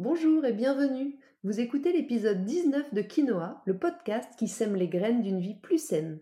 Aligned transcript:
Bonjour 0.00 0.44
et 0.44 0.52
bienvenue. 0.52 1.20
Vous 1.44 1.60
écoutez 1.60 1.92
l'épisode 1.92 2.44
19 2.44 2.92
de 2.94 3.00
Quinoa, 3.00 3.62
le 3.64 3.78
podcast 3.78 4.28
qui 4.36 4.48
sème 4.48 4.74
les 4.74 4.88
graines 4.88 5.22
d'une 5.22 5.38
vie 5.38 5.54
plus 5.54 5.78
saine. 5.78 6.18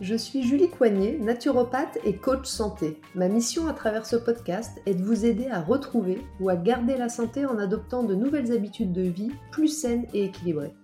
Je 0.00 0.14
suis 0.14 0.44
Julie 0.44 0.70
Coignet, 0.70 1.18
naturopathe 1.18 1.98
et 2.04 2.14
coach 2.14 2.46
santé. 2.46 3.00
Ma 3.16 3.26
mission 3.26 3.66
à 3.66 3.72
travers 3.72 4.06
ce 4.06 4.14
podcast 4.14 4.80
est 4.86 4.94
de 4.94 5.02
vous 5.02 5.26
aider 5.26 5.48
à 5.48 5.60
retrouver 5.60 6.22
ou 6.38 6.48
à 6.48 6.54
garder 6.54 6.96
la 6.96 7.08
santé 7.08 7.44
en 7.44 7.58
adoptant 7.58 8.04
de 8.04 8.14
nouvelles 8.14 8.52
habitudes 8.52 8.92
de 8.92 9.02
vie 9.02 9.32
plus 9.50 9.66
saines 9.66 10.06
et 10.14 10.26
équilibrées. 10.26 10.76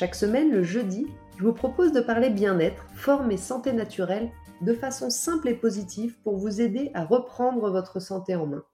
Chaque 0.00 0.14
semaine, 0.14 0.50
le 0.50 0.62
jeudi, 0.62 1.06
je 1.36 1.44
vous 1.44 1.52
propose 1.52 1.92
de 1.92 2.00
parler 2.00 2.30
bien-être, 2.30 2.86
forme 2.94 3.32
et 3.32 3.36
santé 3.36 3.74
naturelle 3.74 4.30
de 4.62 4.72
façon 4.72 5.10
simple 5.10 5.46
et 5.50 5.54
positive 5.54 6.18
pour 6.22 6.38
vous 6.38 6.62
aider 6.62 6.90
à 6.94 7.04
reprendre 7.04 7.70
votre 7.70 8.00
santé 8.00 8.34
en 8.34 8.46
main. 8.46 8.64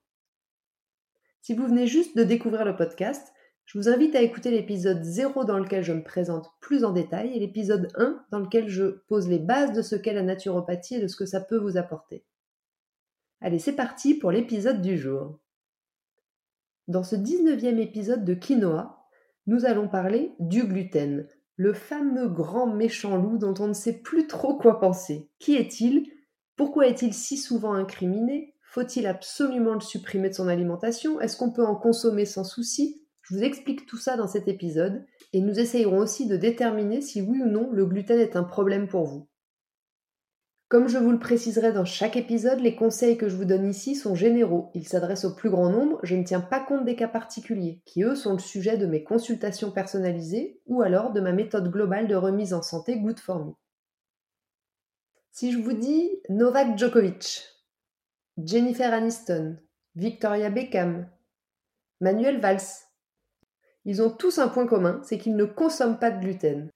Si 1.42 1.52
vous 1.52 1.66
venez 1.66 1.88
juste 1.88 2.16
de 2.16 2.22
découvrir 2.22 2.64
le 2.64 2.76
podcast, 2.76 3.32
je 3.64 3.76
vous 3.76 3.88
invite 3.88 4.14
à 4.14 4.22
écouter 4.22 4.52
l'épisode 4.52 5.02
0 5.02 5.44
dans 5.44 5.58
lequel 5.58 5.82
je 5.82 5.94
me 5.94 6.04
présente 6.04 6.52
plus 6.60 6.84
en 6.84 6.92
détail 6.92 7.34
et 7.34 7.40
l'épisode 7.40 7.90
1 7.96 8.24
dans 8.30 8.38
lequel 8.38 8.68
je 8.68 8.84
pose 9.08 9.26
les 9.26 9.40
bases 9.40 9.72
de 9.72 9.82
ce 9.82 9.96
qu'est 9.96 10.12
la 10.12 10.22
naturopathie 10.22 10.94
et 10.94 11.02
de 11.02 11.08
ce 11.08 11.16
que 11.16 11.26
ça 11.26 11.40
peut 11.40 11.58
vous 11.58 11.76
apporter. 11.76 12.24
Allez, 13.40 13.58
c'est 13.58 13.74
parti 13.74 14.14
pour 14.14 14.30
l'épisode 14.30 14.80
du 14.80 14.96
jour. 14.96 15.40
Dans 16.86 17.02
ce 17.02 17.16
19e 17.16 17.78
épisode 17.78 18.24
de 18.24 18.34
Quinoa, 18.34 18.95
nous 19.46 19.64
allons 19.64 19.88
parler 19.88 20.32
du 20.40 20.64
gluten, 20.64 21.26
le 21.56 21.72
fameux 21.72 22.28
grand 22.28 22.66
méchant 22.66 23.16
loup 23.16 23.38
dont 23.38 23.54
on 23.60 23.68
ne 23.68 23.72
sait 23.72 24.00
plus 24.00 24.26
trop 24.26 24.56
quoi 24.56 24.78
penser. 24.80 25.28
Qui 25.38 25.56
est-il? 25.56 26.06
Pourquoi 26.56 26.86
est-il 26.86 27.14
si 27.14 27.36
souvent 27.36 27.74
incriminé? 27.74 28.54
Faut-il 28.62 29.06
absolument 29.06 29.74
le 29.74 29.80
supprimer 29.80 30.28
de 30.28 30.34
son 30.34 30.48
alimentation? 30.48 31.20
Est-ce 31.20 31.36
qu'on 31.36 31.52
peut 31.52 31.64
en 31.64 31.76
consommer 31.76 32.26
sans 32.26 32.44
souci? 32.44 33.02
Je 33.22 33.34
vous 33.34 33.42
explique 33.42 33.86
tout 33.86 33.96
ça 33.96 34.16
dans 34.16 34.28
cet 34.28 34.48
épisode 34.48 35.04
et 35.32 35.40
nous 35.40 35.58
essayerons 35.58 35.98
aussi 35.98 36.26
de 36.26 36.36
déterminer 36.36 37.00
si 37.00 37.22
oui 37.22 37.40
ou 37.42 37.48
non 37.48 37.70
le 37.72 37.86
gluten 37.86 38.20
est 38.20 38.36
un 38.36 38.44
problème 38.44 38.86
pour 38.86 39.04
vous. 39.04 39.28
Comme 40.68 40.88
je 40.88 40.98
vous 40.98 41.12
le 41.12 41.20
préciserai 41.20 41.72
dans 41.72 41.84
chaque 41.84 42.16
épisode, 42.16 42.58
les 42.58 42.74
conseils 42.74 43.16
que 43.16 43.28
je 43.28 43.36
vous 43.36 43.44
donne 43.44 43.68
ici 43.68 43.94
sont 43.94 44.16
généraux. 44.16 44.72
Ils 44.74 44.88
s'adressent 44.88 45.24
au 45.24 45.32
plus 45.32 45.48
grand 45.48 45.70
nombre, 45.70 46.00
je 46.02 46.16
ne 46.16 46.24
tiens 46.24 46.40
pas 46.40 46.58
compte 46.58 46.84
des 46.84 46.96
cas 46.96 47.06
particuliers, 47.06 47.82
qui 47.84 48.02
eux 48.02 48.16
sont 48.16 48.32
le 48.32 48.40
sujet 48.40 48.76
de 48.76 48.86
mes 48.86 49.04
consultations 49.04 49.70
personnalisées 49.70 50.60
ou 50.66 50.82
alors 50.82 51.12
de 51.12 51.20
ma 51.20 51.30
méthode 51.30 51.70
globale 51.70 52.08
de 52.08 52.16
remise 52.16 52.52
en 52.52 52.62
santé 52.62 52.98
Good 52.98 53.20
for 53.20 53.44
Me. 53.44 53.52
Si 55.30 55.52
je 55.52 55.58
vous 55.58 55.72
dis 55.72 56.10
Novak 56.30 56.76
Djokovic, 56.76 57.44
Jennifer 58.42 58.92
Aniston, 58.92 59.58
Victoria 59.94 60.50
Beckham, 60.50 61.08
Manuel 62.00 62.40
Valls, 62.40 62.58
ils 63.84 64.02
ont 64.02 64.10
tous 64.10 64.40
un 64.40 64.48
point 64.48 64.66
commun, 64.66 65.00
c'est 65.04 65.18
qu'ils 65.18 65.36
ne 65.36 65.44
consomment 65.44 66.00
pas 66.00 66.10
de 66.10 66.20
gluten. 66.20 66.70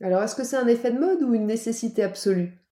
Alors 0.00 0.22
est-ce 0.22 0.34
que 0.34 0.44
c'est 0.44 0.56
un 0.56 0.68
effet 0.68 0.90
de 0.90 0.98
mode 0.98 1.22
ou 1.22 1.34
une 1.34 1.46
nécessité 1.46 2.02
absolue? 2.02 2.64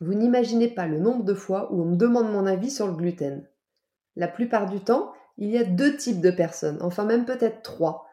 Vous 0.00 0.14
n'imaginez 0.14 0.68
pas 0.68 0.86
le 0.86 0.98
nombre 0.98 1.24
de 1.24 1.34
fois 1.34 1.72
où 1.72 1.82
on 1.82 1.86
me 1.86 1.96
demande 1.96 2.32
mon 2.32 2.46
avis 2.46 2.70
sur 2.70 2.86
le 2.86 2.94
gluten. 2.94 3.46
La 4.16 4.28
plupart 4.28 4.66
du 4.66 4.80
temps, 4.80 5.12
il 5.36 5.50
y 5.50 5.58
a 5.58 5.64
deux 5.64 5.96
types 5.96 6.20
de 6.20 6.30
personnes, 6.30 6.78
enfin 6.80 7.04
même 7.04 7.24
peut-être 7.24 7.62
trois. 7.62 8.06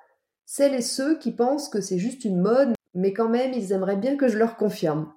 Celles 0.46 0.76
et 0.76 0.82
ceux 0.82 1.18
qui 1.18 1.32
pensent 1.32 1.70
que 1.70 1.82
c'est 1.82 1.98
juste 1.98 2.26
une 2.26 2.42
mode, 2.42 2.74
mais 2.94 3.14
quand 3.14 3.30
même 3.30 3.54
ils 3.54 3.72
aimeraient 3.72 3.98
bien 3.98 4.18
que 4.18 4.28
je 4.28 4.38
leur 4.38 4.58
confirme. 4.58 5.12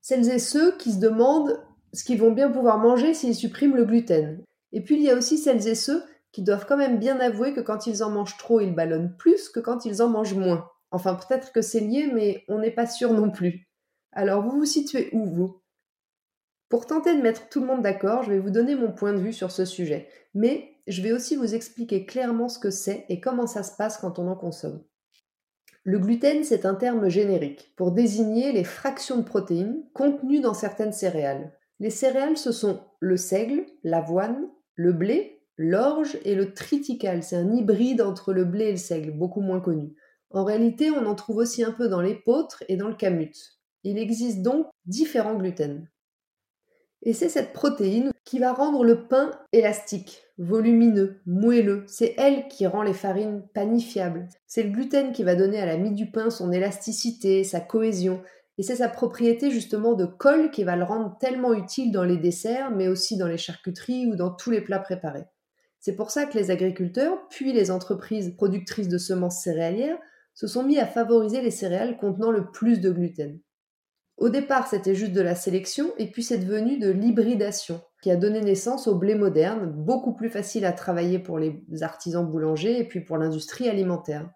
Celles 0.00 0.30
et 0.30 0.38
ceux 0.38 0.76
qui 0.76 0.92
se 0.92 1.00
demandent 1.00 1.60
ce 1.92 2.04
qu'ils 2.04 2.20
vont 2.20 2.32
bien 2.32 2.50
pouvoir 2.50 2.78
manger 2.78 3.14
s'ils 3.14 3.34
suppriment 3.34 3.76
le 3.76 3.84
gluten. 3.84 4.42
Et 4.72 4.82
puis 4.82 4.96
il 4.96 5.02
y 5.02 5.10
a 5.10 5.16
aussi 5.16 5.38
celles 5.38 5.66
et 5.66 5.74
ceux 5.74 6.04
qui 6.32 6.42
doivent 6.42 6.66
quand 6.66 6.76
même 6.76 6.98
bien 6.98 7.18
avouer 7.18 7.54
que 7.54 7.60
quand 7.60 7.86
ils 7.86 8.04
en 8.04 8.10
mangent 8.10 8.36
trop, 8.36 8.60
ils 8.60 8.74
ballonnent 8.74 9.16
plus 9.16 9.48
que 9.48 9.60
quand 9.60 9.84
ils 9.86 10.02
en 10.02 10.08
mangent 10.08 10.34
moins. 10.34 10.68
Enfin 10.90 11.14
peut-être 11.14 11.52
que 11.52 11.62
c'est 11.62 11.80
lié, 11.80 12.10
mais 12.12 12.44
on 12.48 12.58
n'est 12.58 12.70
pas 12.70 12.86
sûr 12.86 13.12
non 13.12 13.30
plus. 13.30 13.68
Alors 14.12 14.42
vous 14.42 14.58
vous 14.58 14.64
situez 14.64 15.08
où 15.12 15.24
vous? 15.24 15.60
Pour 16.68 16.86
tenter 16.86 17.16
de 17.16 17.22
mettre 17.22 17.48
tout 17.48 17.60
le 17.60 17.66
monde 17.66 17.82
d'accord, 17.82 18.22
je 18.22 18.30
vais 18.30 18.38
vous 18.38 18.50
donner 18.50 18.74
mon 18.74 18.92
point 18.92 19.12
de 19.12 19.20
vue 19.20 19.32
sur 19.32 19.50
ce 19.50 19.64
sujet, 19.64 20.08
mais 20.34 20.72
je 20.86 21.02
vais 21.02 21.12
aussi 21.12 21.36
vous 21.36 21.54
expliquer 21.54 22.06
clairement 22.06 22.48
ce 22.48 22.58
que 22.58 22.70
c'est 22.70 23.04
et 23.08 23.20
comment 23.20 23.46
ça 23.46 23.62
se 23.62 23.76
passe 23.76 23.98
quand 23.98 24.18
on 24.18 24.28
en 24.28 24.36
consomme. 24.36 24.82
Le 25.84 26.00
gluten, 26.00 26.42
c'est 26.42 26.66
un 26.66 26.74
terme 26.74 27.08
générique 27.08 27.72
pour 27.76 27.92
désigner 27.92 28.50
les 28.50 28.64
fractions 28.64 29.18
de 29.18 29.22
protéines 29.22 29.84
contenues 29.92 30.40
dans 30.40 30.54
certaines 30.54 30.92
céréales. 30.92 31.52
Les 31.78 31.90
céréales, 31.90 32.36
ce 32.36 32.50
sont 32.50 32.80
le 32.98 33.16
seigle, 33.16 33.66
l'avoine, 33.84 34.48
le 34.74 34.92
blé, 34.92 35.44
l'orge 35.56 36.18
et 36.24 36.34
le 36.34 36.52
triticale. 36.52 37.22
C'est 37.22 37.36
un 37.36 37.52
hybride 37.52 38.02
entre 38.02 38.32
le 38.32 38.44
blé 38.44 38.64
et 38.64 38.70
le 38.72 38.76
seigle, 38.76 39.12
beaucoup 39.12 39.40
moins 39.40 39.60
connu. 39.60 39.94
En 40.30 40.42
réalité, 40.42 40.90
on 40.90 41.06
en 41.06 41.14
trouve 41.14 41.36
aussi 41.36 41.62
un 41.62 41.72
peu 41.72 41.88
dans 41.88 42.00
l'épeautre 42.00 42.64
et 42.68 42.76
dans 42.76 42.88
le 42.88 42.96
camut. 42.96 43.36
Il 43.84 43.98
existe 43.98 44.42
donc 44.42 44.66
différents 44.86 45.36
gluten. 45.36 45.88
Et 47.06 47.12
c'est 47.12 47.28
cette 47.28 47.52
protéine 47.52 48.10
qui 48.24 48.40
va 48.40 48.52
rendre 48.52 48.82
le 48.82 49.06
pain 49.06 49.30
élastique, 49.52 50.24
volumineux, 50.38 51.20
moelleux. 51.24 51.84
C'est 51.86 52.16
elle 52.18 52.48
qui 52.48 52.66
rend 52.66 52.82
les 52.82 52.92
farines 52.92 53.44
panifiables. 53.54 54.28
C'est 54.48 54.64
le 54.64 54.70
gluten 54.70 55.12
qui 55.12 55.22
va 55.22 55.36
donner 55.36 55.60
à 55.60 55.66
la 55.66 55.76
mie 55.76 55.92
du 55.92 56.10
pain 56.10 56.30
son 56.30 56.50
élasticité, 56.50 57.44
sa 57.44 57.60
cohésion. 57.60 58.20
Et 58.58 58.64
c'est 58.64 58.74
sa 58.74 58.88
propriété 58.88 59.52
justement 59.52 59.94
de 59.94 60.04
colle 60.04 60.50
qui 60.50 60.64
va 60.64 60.74
le 60.74 60.82
rendre 60.82 61.16
tellement 61.20 61.54
utile 61.54 61.92
dans 61.92 62.02
les 62.02 62.16
desserts, 62.16 62.72
mais 62.72 62.88
aussi 62.88 63.16
dans 63.16 63.28
les 63.28 63.38
charcuteries 63.38 64.08
ou 64.08 64.16
dans 64.16 64.30
tous 64.30 64.50
les 64.50 64.60
plats 64.60 64.80
préparés. 64.80 65.26
C'est 65.78 65.94
pour 65.94 66.10
ça 66.10 66.26
que 66.26 66.36
les 66.36 66.50
agriculteurs, 66.50 67.28
puis 67.30 67.52
les 67.52 67.70
entreprises 67.70 68.34
productrices 68.36 68.88
de 68.88 68.98
semences 68.98 69.42
céréalières, 69.42 69.98
se 70.34 70.48
sont 70.48 70.64
mis 70.64 70.80
à 70.80 70.86
favoriser 70.86 71.40
les 71.40 71.52
céréales 71.52 71.98
contenant 71.98 72.32
le 72.32 72.50
plus 72.50 72.80
de 72.80 72.90
gluten. 72.90 73.38
Au 74.16 74.30
départ, 74.30 74.66
c'était 74.66 74.94
juste 74.94 75.12
de 75.12 75.20
la 75.20 75.34
sélection, 75.34 75.92
et 75.98 76.10
puis 76.10 76.22
c'est 76.22 76.38
devenu 76.38 76.78
de 76.78 76.90
l'hybridation, 76.90 77.82
qui 78.02 78.10
a 78.10 78.16
donné 78.16 78.40
naissance 78.40 78.88
au 78.88 78.94
blé 78.94 79.14
moderne, 79.14 79.70
beaucoup 79.70 80.14
plus 80.14 80.30
facile 80.30 80.64
à 80.64 80.72
travailler 80.72 81.18
pour 81.18 81.38
les 81.38 81.62
artisans 81.82 82.26
boulangers 82.26 82.78
et 82.78 82.84
puis 82.84 83.00
pour 83.00 83.18
l'industrie 83.18 83.68
alimentaire. 83.68 84.30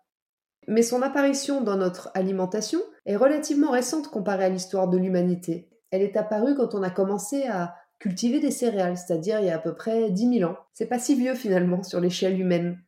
Mais 0.68 0.82
son 0.82 1.00
apparition 1.00 1.62
dans 1.62 1.76
notre 1.76 2.10
alimentation 2.14 2.80
est 3.06 3.16
relativement 3.16 3.70
récente 3.70 4.08
comparée 4.08 4.44
à 4.44 4.48
l'histoire 4.50 4.88
de 4.88 4.98
l'humanité. 4.98 5.70
Elle 5.90 6.02
est 6.02 6.16
apparue 6.16 6.54
quand 6.54 6.74
on 6.74 6.82
a 6.82 6.90
commencé 6.90 7.44
à 7.44 7.74
cultiver 7.98 8.40
des 8.40 8.50
céréales, 8.50 8.96
c'est-à-dire 8.96 9.40
il 9.40 9.46
y 9.46 9.50
a 9.50 9.56
à 9.56 9.58
peu 9.58 9.74
près 9.74 10.10
10 10.10 10.38
000 10.38 10.50
ans. 10.50 10.56
C'est 10.74 10.86
pas 10.86 10.98
si 10.98 11.14
vieux 11.14 11.34
finalement 11.34 11.82
sur 11.82 12.00
l'échelle 12.00 12.38
humaine. 12.38 12.78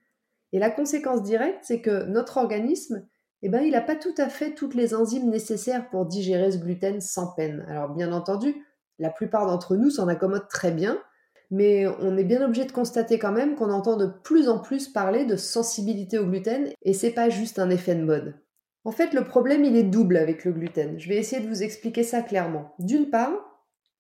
Et 0.53 0.59
la 0.59 0.71
conséquence 0.71 1.23
directe, 1.23 1.61
c'est 1.63 1.81
que 1.81 2.05
notre 2.05 2.37
organisme 2.37 3.07
eh 3.43 3.49
ben, 3.49 3.63
il 3.63 3.73
n'a 3.73 3.81
pas 3.81 3.97
tout 3.97 4.15
à 4.19 4.29
fait 4.29 4.55
toutes 4.55 4.75
les 4.75 4.95
enzymes 4.95 5.29
nécessaires 5.29 5.91
pour 5.91 6.07
digérer 6.07 6.53
ce 6.53 6.59
gluten 6.59 7.01
sans 7.01 7.33
peine. 7.35 7.65
Alors 7.69 7.89
bien 7.89 8.13
entendu, 8.13 8.55
la 8.99 9.11
plupart 9.11 9.47
d'entre 9.47 9.77
nous 9.77 9.91
s'en 9.91 10.09
accommodent 10.09 10.49
très 10.49 10.71
bien, 10.71 10.99
mais 11.51 11.87
on 12.01 12.17
est 12.17 12.25
bien 12.25 12.45
obligé 12.45 12.65
de 12.65 12.73
constater 12.73 13.19
quand 13.19 13.33
même 13.33 13.57
qu'on 13.57 13.71
entend 13.71 13.97
de 13.97 14.07
plus 14.07 14.49
en 14.49 14.59
plus 14.59 14.89
parler 14.89 15.25
de 15.25 15.37
sensibilité 15.37 16.19
au 16.19 16.27
gluten, 16.27 16.71
et 16.83 16.95
c'est 16.95 17.11
pas 17.11 17.29
juste 17.29 17.59
un 17.59 17.69
effet 17.71 17.95
de 17.95 18.05
mode. 18.05 18.35
En 18.85 18.91
fait, 18.91 19.13
le 19.13 19.25
problème, 19.25 19.65
il 19.65 19.77
est 19.77 19.83
double 19.83 20.17
avec 20.17 20.45
le 20.45 20.53
gluten. 20.53 20.99
Je 20.99 21.09
vais 21.09 21.17
essayer 21.17 21.43
de 21.43 21.49
vous 21.49 21.63
expliquer 21.63 22.03
ça 22.03 22.23
clairement. 22.23 22.75
D'une 22.79 23.11
part, 23.11 23.33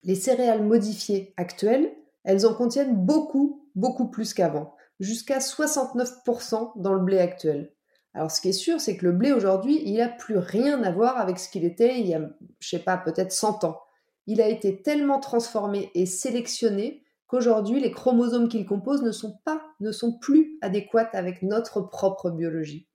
les 0.02 0.14
céréales 0.14 0.64
modifiées 0.64 1.34
actuelles, 1.36 1.92
elles 2.24 2.46
en 2.46 2.54
contiennent 2.54 2.96
beaucoup, 2.96 3.68
beaucoup 3.74 4.08
plus 4.08 4.34
qu'avant, 4.34 4.74
jusqu'à 4.98 5.38
69% 5.38 6.72
dans 6.80 6.94
le 6.94 7.02
blé 7.02 7.18
actuel. 7.18 7.72
Alors 8.14 8.30
ce 8.30 8.40
qui 8.40 8.50
est 8.50 8.52
sûr, 8.52 8.80
c'est 8.80 8.96
que 8.96 9.06
le 9.06 9.12
blé 9.12 9.32
aujourd'hui, 9.32 9.80
il 9.84 9.96
n'a 9.96 10.08
plus 10.08 10.36
rien 10.36 10.82
à 10.82 10.92
voir 10.92 11.18
avec 11.18 11.38
ce 11.38 11.48
qu'il 11.48 11.64
était 11.64 11.98
il 11.98 12.06
y 12.06 12.14
a, 12.14 12.20
je 12.58 12.68
sais 12.68 12.78
pas, 12.78 12.96
peut-être 12.96 13.32
100 13.32 13.64
ans. 13.64 13.80
Il 14.26 14.40
a 14.40 14.48
été 14.48 14.82
tellement 14.82 15.18
transformé 15.18 15.90
et 15.94 16.06
sélectionné 16.06 17.02
qu'aujourd'hui, 17.26 17.80
les 17.80 17.90
chromosomes 17.90 18.48
qu'il 18.48 18.66
compose 18.66 19.02
ne 19.02 19.12
sont 19.12 19.38
pas, 19.44 19.62
ne 19.80 19.90
sont 19.90 20.18
plus 20.18 20.58
adéquats 20.60 21.08
avec 21.14 21.42
notre 21.42 21.80
propre 21.80 22.30
biologie. 22.30 22.88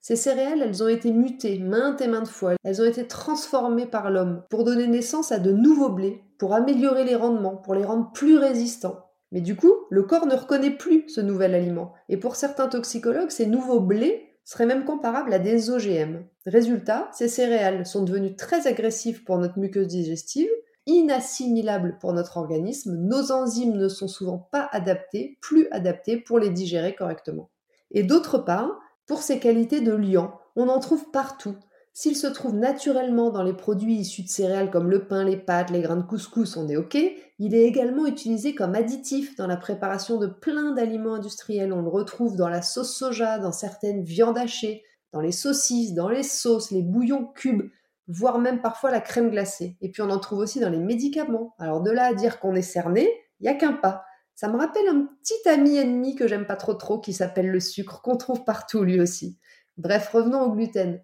Ces 0.00 0.16
céréales, 0.16 0.62
elles 0.62 0.82
ont 0.82 0.88
été 0.88 1.12
mutées 1.12 1.58
maintes 1.58 2.00
et 2.00 2.08
maintes 2.08 2.28
fois. 2.28 2.54
Elles 2.64 2.80
ont 2.80 2.86
été 2.86 3.06
transformées 3.06 3.86
par 3.86 4.10
l'homme 4.10 4.44
pour 4.48 4.64
donner 4.64 4.86
naissance 4.86 5.30
à 5.32 5.38
de 5.38 5.52
nouveaux 5.52 5.90
blés, 5.90 6.22
pour 6.38 6.54
améliorer 6.54 7.04
les 7.04 7.16
rendements, 7.16 7.56
pour 7.56 7.74
les 7.74 7.84
rendre 7.84 8.10
plus 8.12 8.38
résistants. 8.38 9.10
Mais 9.32 9.42
du 9.42 9.56
coup, 9.56 9.72
le 9.90 10.04
corps 10.04 10.26
ne 10.26 10.34
reconnaît 10.34 10.70
plus 10.70 11.06
ce 11.08 11.20
nouvel 11.20 11.54
aliment. 11.54 11.92
Et 12.08 12.16
pour 12.16 12.36
certains 12.36 12.68
toxicologues, 12.68 13.30
ces 13.30 13.46
nouveaux 13.46 13.80
blés 13.80 14.29
serait 14.50 14.66
même 14.66 14.84
comparable 14.84 15.32
à 15.32 15.38
des 15.38 15.70
OGM. 15.70 16.24
Résultat, 16.44 17.08
ces 17.12 17.28
céréales 17.28 17.86
sont 17.86 18.02
devenues 18.02 18.34
très 18.34 18.66
agressives 18.66 19.22
pour 19.22 19.38
notre 19.38 19.60
muqueuse 19.60 19.86
digestive, 19.86 20.50
inassimilables 20.86 21.98
pour 22.00 22.12
notre 22.12 22.36
organisme, 22.36 22.96
nos 22.96 23.30
enzymes 23.30 23.76
ne 23.76 23.86
sont 23.86 24.08
souvent 24.08 24.38
pas 24.50 24.68
adaptées, 24.72 25.38
plus 25.40 25.68
adaptées 25.70 26.16
pour 26.16 26.40
les 26.40 26.50
digérer 26.50 26.96
correctement. 26.96 27.48
Et 27.92 28.02
d'autre 28.02 28.38
part, 28.38 28.76
pour 29.06 29.22
ses 29.22 29.38
qualités 29.38 29.82
de 29.82 29.92
liant. 29.92 30.40
On 30.56 30.66
en 30.66 30.80
trouve 30.80 31.12
partout. 31.12 31.54
S'il 31.92 32.16
se 32.16 32.28
trouve 32.28 32.54
naturellement 32.54 33.30
dans 33.30 33.42
les 33.42 33.52
produits 33.52 33.96
issus 33.96 34.22
de 34.22 34.28
céréales 34.28 34.70
comme 34.70 34.90
le 34.90 35.06
pain, 35.06 35.24
les 35.24 35.36
pâtes, 35.36 35.70
les 35.70 35.82
grains 35.82 35.96
de 35.96 36.02
couscous, 36.06 36.56
on 36.56 36.68
est 36.68 36.76
OK. 36.76 36.96
Il 37.38 37.54
est 37.54 37.64
également 37.64 38.06
utilisé 38.06 38.54
comme 38.54 38.74
additif 38.74 39.34
dans 39.36 39.46
la 39.46 39.56
préparation 39.56 40.18
de 40.18 40.26
plein 40.26 40.72
d'aliments 40.72 41.14
industriels. 41.14 41.72
On 41.72 41.82
le 41.82 41.88
retrouve 41.88 42.36
dans 42.36 42.48
la 42.48 42.62
sauce 42.62 42.96
soja, 42.96 43.38
dans 43.38 43.52
certaines 43.52 44.04
viandes 44.04 44.38
hachées, 44.38 44.84
dans 45.12 45.20
les 45.20 45.32
saucisses, 45.32 45.94
dans 45.94 46.08
les 46.08 46.22
sauces, 46.22 46.70
les 46.70 46.82
bouillons 46.82 47.26
cubes, 47.26 47.68
voire 48.06 48.38
même 48.38 48.60
parfois 48.60 48.90
la 48.90 49.00
crème 49.00 49.30
glacée. 49.30 49.76
Et 49.80 49.90
puis 49.90 50.02
on 50.02 50.10
en 50.10 50.20
trouve 50.20 50.38
aussi 50.38 50.60
dans 50.60 50.70
les 50.70 50.78
médicaments. 50.78 51.54
Alors 51.58 51.82
de 51.82 51.90
là 51.90 52.06
à 52.06 52.14
dire 52.14 52.38
qu'on 52.38 52.54
est 52.54 52.62
cerné, 52.62 53.10
il 53.40 53.44
n'y 53.44 53.48
a 53.48 53.54
qu'un 53.54 53.72
pas. 53.72 54.04
Ça 54.36 54.48
me 54.48 54.56
rappelle 54.56 54.88
un 54.88 55.08
petit 55.22 55.48
ami 55.48 55.76
ennemi 55.76 56.14
que 56.14 56.28
j'aime 56.28 56.46
pas 56.46 56.56
trop 56.56 56.74
trop 56.74 56.98
qui 56.98 57.12
s'appelle 57.12 57.50
le 57.50 57.60
sucre, 57.60 58.00
qu'on 58.00 58.16
trouve 58.16 58.44
partout 58.44 58.84
lui 58.84 59.00
aussi. 59.00 59.38
Bref, 59.76 60.08
revenons 60.12 60.42
au 60.42 60.52
gluten. 60.52 61.02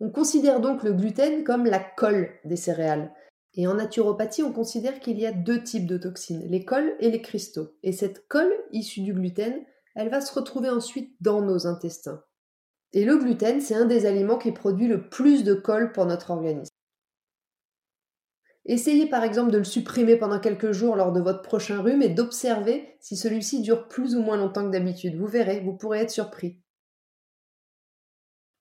On 0.00 0.10
considère 0.10 0.60
donc 0.60 0.82
le 0.82 0.94
gluten 0.94 1.44
comme 1.44 1.66
la 1.66 1.78
colle 1.78 2.30
des 2.44 2.56
céréales. 2.56 3.12
Et 3.54 3.66
en 3.66 3.74
naturopathie, 3.74 4.42
on 4.42 4.52
considère 4.52 4.98
qu'il 5.00 5.18
y 5.18 5.26
a 5.26 5.32
deux 5.32 5.62
types 5.62 5.86
de 5.86 5.98
toxines, 5.98 6.46
les 6.48 6.64
colles 6.64 6.94
et 7.00 7.10
les 7.10 7.20
cristaux. 7.20 7.74
Et 7.82 7.92
cette 7.92 8.26
colle 8.28 8.52
issue 8.72 9.02
du 9.02 9.12
gluten, 9.12 9.62
elle 9.94 10.08
va 10.08 10.20
se 10.20 10.32
retrouver 10.32 10.70
ensuite 10.70 11.14
dans 11.20 11.42
nos 11.42 11.66
intestins. 11.66 12.22
Et 12.92 13.04
le 13.04 13.18
gluten, 13.18 13.60
c'est 13.60 13.74
un 13.74 13.84
des 13.84 14.06
aliments 14.06 14.38
qui 14.38 14.52
produit 14.52 14.88
le 14.88 15.08
plus 15.08 15.44
de 15.44 15.54
colle 15.54 15.92
pour 15.92 16.06
notre 16.06 16.30
organisme. 16.30 16.70
Essayez 18.64 19.06
par 19.06 19.24
exemple 19.24 19.50
de 19.50 19.58
le 19.58 19.64
supprimer 19.64 20.16
pendant 20.16 20.38
quelques 20.38 20.72
jours 20.72 20.96
lors 20.96 21.12
de 21.12 21.20
votre 21.20 21.42
prochain 21.42 21.82
rhume 21.82 22.02
et 22.02 22.08
d'observer 22.08 22.96
si 23.00 23.16
celui-ci 23.16 23.62
dure 23.62 23.88
plus 23.88 24.16
ou 24.16 24.22
moins 24.22 24.36
longtemps 24.36 24.64
que 24.64 24.70
d'habitude. 24.70 25.16
Vous 25.16 25.26
verrez, 25.26 25.60
vous 25.60 25.72
pourrez 25.72 26.00
être 26.00 26.10
surpris. 26.10 26.60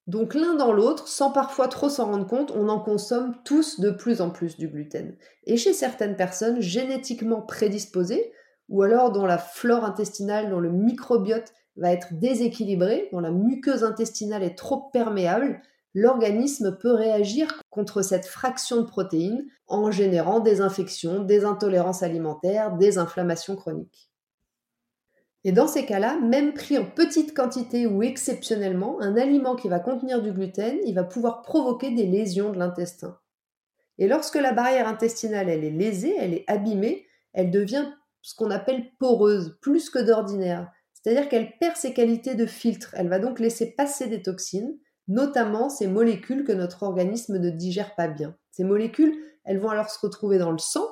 Donc 0.10 0.34
l'un 0.34 0.56
dans 0.56 0.74
l'autre, 0.74 1.08
sans 1.08 1.30
parfois 1.30 1.68
trop 1.68 1.88
s'en 1.88 2.08
rendre 2.08 2.26
compte, 2.26 2.52
on 2.56 2.68
en 2.68 2.80
consomme 2.80 3.36
tous 3.46 3.80
de 3.80 3.92
plus 3.92 4.22
en 4.22 4.32
plus 4.32 4.58
du 4.58 4.68
gluten. 4.68 5.16
Et 5.44 5.56
chez 5.56 5.72
certaines 5.72 6.16
personnes 6.16 6.62
génétiquement 6.62 7.44
prédisposées, 7.44 8.34
ou 8.70 8.82
alors 8.82 9.12
dont 9.12 9.28
la 9.28 9.38
flore 9.38 9.86
intestinale, 9.86 10.50
dont 10.50 10.60
le 10.60 10.72
microbiote 10.72 11.54
va 11.76 11.92
être 11.92 12.08
déséquilibré, 12.14 13.10
dont 13.12 13.20
la 13.20 13.30
muqueuse 13.30 13.84
intestinale 13.84 14.42
est 14.42 14.58
trop 14.58 14.90
perméable, 14.92 15.62
l'organisme 15.94 16.76
peut 16.76 16.94
réagir 16.94 17.62
contre 17.70 18.02
cette 18.02 18.26
fraction 18.26 18.78
de 18.78 18.88
protéines 18.88 19.46
en 19.68 19.92
générant 19.92 20.40
des 20.40 20.60
infections, 20.60 21.24
des 21.24 21.46
intolérances 21.46 22.02
alimentaires, 22.02 22.76
des 22.78 22.98
inflammations 22.98 23.56
chroniques. 23.56 24.09
Et 25.46 25.52
dans 25.54 25.68
ces 25.68 25.86
cas-là, 25.86 26.20
même 26.20 26.54
pris 26.54 26.78
en 26.78 26.86
petite 26.86 27.34
quantité 27.34 27.88
ou 27.88 28.04
exceptionnellement, 28.04 29.00
un 29.02 29.16
aliment 29.16 29.56
qui 29.56 29.70
va 29.70 29.80
contenir 29.80 30.22
du 30.22 30.34
gluten, 30.34 30.78
il 30.86 30.96
va 30.96 31.06
pouvoir 31.06 31.42
provoquer 31.42 31.92
des 31.92 32.06
lésions 32.06 32.52
de 32.52 32.58
l'intestin. 32.58 33.18
Et 33.98 34.08
lorsque 34.08 34.36
la 34.36 34.52
barrière 34.52 34.88
intestinale 34.88 35.50
elle 35.50 35.64
est 35.64 35.72
lésée, 35.72 36.16
elle 36.18 36.34
est 36.34 36.46
abîmée, 36.48 37.06
elle 37.34 37.52
devient 37.52 37.86
ce 38.22 38.36
qu'on 38.36 38.52
appelle 38.52 38.92
poreuse, 39.00 39.58
plus 39.62 39.90
que 39.90 40.00
d'ordinaire. 40.00 40.72
C'est-à-dire 40.94 41.30
qu'elle 41.30 41.58
perd 41.58 41.78
ses 41.78 41.94
qualités 41.94 42.36
de 42.36 42.46
filtre. 42.46 42.94
Elle 42.98 43.08
va 43.08 43.20
donc 43.20 43.40
laisser 43.40 43.74
passer 43.76 44.08
des 44.08 44.22
toxines, 44.22 44.78
notamment 45.08 45.70
ces 45.70 45.88
molécules 45.88 46.44
que 46.44 46.52
notre 46.52 46.84
organisme 46.84 47.38
ne 47.38 47.50
digère 47.50 47.96
pas 47.96 48.10
bien. 48.10 48.36
Ces 48.52 48.66
molécules, 48.66 49.16
elles 49.46 49.60
vont 49.60 49.70
alors 49.70 49.90
se 49.90 50.00
retrouver 50.00 50.38
dans 50.38 50.52
le 50.52 50.58
sang 50.58 50.86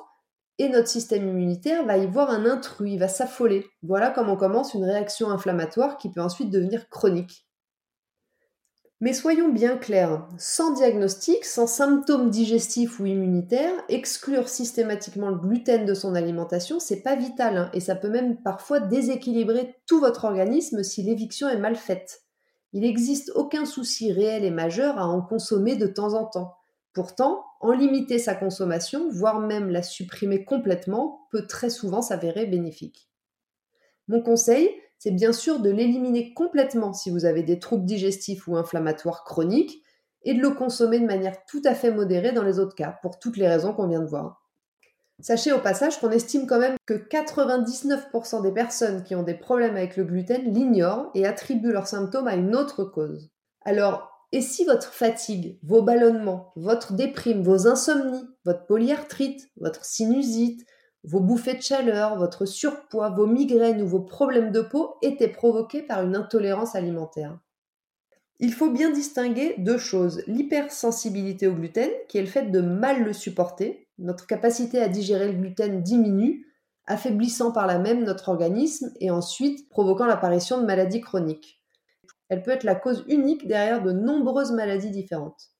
et 0.58 0.68
notre 0.68 0.88
système 0.88 1.28
immunitaire 1.28 1.84
va 1.84 1.98
y 1.98 2.06
voir 2.06 2.30
un 2.30 2.44
intrus, 2.44 2.90
il 2.90 2.98
va 2.98 3.08
s'affoler. 3.08 3.66
Voilà 3.82 4.10
comment 4.10 4.36
commence 4.36 4.74
une 4.74 4.84
réaction 4.84 5.30
inflammatoire 5.30 5.98
qui 5.98 6.10
peut 6.10 6.20
ensuite 6.20 6.50
devenir 6.50 6.88
chronique. 6.88 7.48
Mais 9.00 9.12
soyons 9.12 9.48
bien 9.48 9.76
clairs, 9.76 10.26
sans 10.38 10.72
diagnostic, 10.72 11.44
sans 11.44 11.68
symptômes 11.68 12.30
digestifs 12.30 12.98
ou 12.98 13.06
immunitaires, 13.06 13.74
exclure 13.88 14.48
systématiquement 14.48 15.30
le 15.30 15.36
gluten 15.36 15.86
de 15.86 15.94
son 15.94 16.16
alimentation, 16.16 16.80
c'est 16.80 17.02
pas 17.02 17.14
vital 17.14 17.56
hein, 17.56 17.70
et 17.72 17.78
ça 17.78 17.94
peut 17.94 18.08
même 18.08 18.42
parfois 18.42 18.80
déséquilibrer 18.80 19.76
tout 19.86 20.00
votre 20.00 20.24
organisme 20.24 20.82
si 20.82 21.04
l'éviction 21.04 21.48
est 21.48 21.58
mal 21.58 21.76
faite. 21.76 22.22
Il 22.72 22.80
n'existe 22.80 23.30
aucun 23.36 23.66
souci 23.66 24.10
réel 24.12 24.44
et 24.44 24.50
majeur 24.50 24.98
à 24.98 25.06
en 25.06 25.22
consommer 25.22 25.76
de 25.76 25.86
temps 25.86 26.14
en 26.14 26.24
temps. 26.24 26.56
Pourtant, 26.92 27.44
en 27.60 27.72
limiter 27.72 28.18
sa 28.18 28.34
consommation, 28.34 29.08
voire 29.10 29.40
même 29.40 29.70
la 29.70 29.82
supprimer 29.82 30.44
complètement, 30.44 31.26
peut 31.30 31.46
très 31.46 31.70
souvent 31.70 32.02
s'avérer 32.02 32.46
bénéfique. 32.46 33.08
Mon 34.06 34.22
conseil, 34.22 34.70
c'est 34.98 35.10
bien 35.10 35.32
sûr 35.32 35.60
de 35.60 35.70
l'éliminer 35.70 36.34
complètement 36.34 36.92
si 36.92 37.10
vous 37.10 37.24
avez 37.24 37.42
des 37.42 37.58
troubles 37.58 37.84
digestifs 37.84 38.48
ou 38.48 38.56
inflammatoires 38.56 39.24
chroniques, 39.24 39.82
et 40.22 40.34
de 40.34 40.40
le 40.40 40.50
consommer 40.50 40.98
de 40.98 41.06
manière 41.06 41.44
tout 41.46 41.62
à 41.64 41.74
fait 41.74 41.92
modérée 41.92 42.32
dans 42.32 42.42
les 42.42 42.58
autres 42.58 42.74
cas, 42.74 42.98
pour 43.02 43.18
toutes 43.18 43.36
les 43.36 43.48
raisons 43.48 43.72
qu'on 43.72 43.86
vient 43.86 44.02
de 44.02 44.08
voir. 44.08 44.42
Sachez 45.20 45.52
au 45.52 45.58
passage 45.58 45.98
qu'on 45.98 46.10
estime 46.10 46.46
quand 46.46 46.58
même 46.58 46.76
que 46.86 46.94
99% 46.94 48.42
des 48.42 48.52
personnes 48.52 49.02
qui 49.02 49.14
ont 49.14 49.24
des 49.24 49.34
problèmes 49.34 49.76
avec 49.76 49.96
le 49.96 50.04
gluten 50.04 50.52
l'ignorent 50.52 51.10
et 51.14 51.26
attribuent 51.26 51.72
leurs 51.72 51.88
symptômes 51.88 52.28
à 52.28 52.36
une 52.36 52.54
autre 52.54 52.84
cause. 52.84 53.30
Alors, 53.62 54.17
et 54.32 54.42
si 54.42 54.64
votre 54.64 54.92
fatigue, 54.92 55.58
vos 55.62 55.82
ballonnements, 55.82 56.52
votre 56.56 56.92
déprime, 56.92 57.42
vos 57.42 57.66
insomnies, 57.66 58.24
votre 58.44 58.66
polyarthrite, 58.66 59.48
votre 59.56 59.84
sinusite, 59.84 60.66
vos 61.04 61.20
bouffées 61.20 61.54
de 61.54 61.62
chaleur, 61.62 62.18
votre 62.18 62.44
surpoids, 62.44 63.10
vos 63.10 63.26
migraines 63.26 63.80
ou 63.80 63.86
vos 63.86 64.00
problèmes 64.00 64.52
de 64.52 64.60
peau 64.60 64.96
étaient 65.00 65.28
provoqués 65.28 65.82
par 65.82 66.02
une 66.02 66.16
intolérance 66.16 66.74
alimentaire? 66.74 67.38
Il 68.40 68.52
faut 68.52 68.70
bien 68.70 68.90
distinguer 68.90 69.54
deux 69.58 69.78
choses. 69.78 70.22
L'hypersensibilité 70.26 71.46
au 71.46 71.54
gluten, 71.54 71.90
qui 72.08 72.18
est 72.18 72.22
le 72.22 72.28
fait 72.28 72.50
de 72.50 72.60
mal 72.60 73.02
le 73.02 73.12
supporter. 73.12 73.88
Notre 73.98 74.26
capacité 74.26 74.80
à 74.80 74.88
digérer 74.88 75.32
le 75.32 75.38
gluten 75.38 75.82
diminue, 75.82 76.46
affaiblissant 76.86 77.50
par 77.50 77.66
là 77.66 77.78
même 77.78 78.04
notre 78.04 78.28
organisme 78.28 78.92
et 79.00 79.10
ensuite 79.10 79.68
provoquant 79.70 80.06
l'apparition 80.06 80.60
de 80.60 80.66
maladies 80.66 81.00
chroniques. 81.00 81.57
Elle 82.28 82.42
peut 82.42 82.50
être 82.50 82.64
la 82.64 82.74
cause 82.74 83.04
unique 83.08 83.46
derrière 83.46 83.82
de 83.82 83.92
nombreuses 83.92 84.52
maladies 84.52 84.90
différentes. 84.90 85.50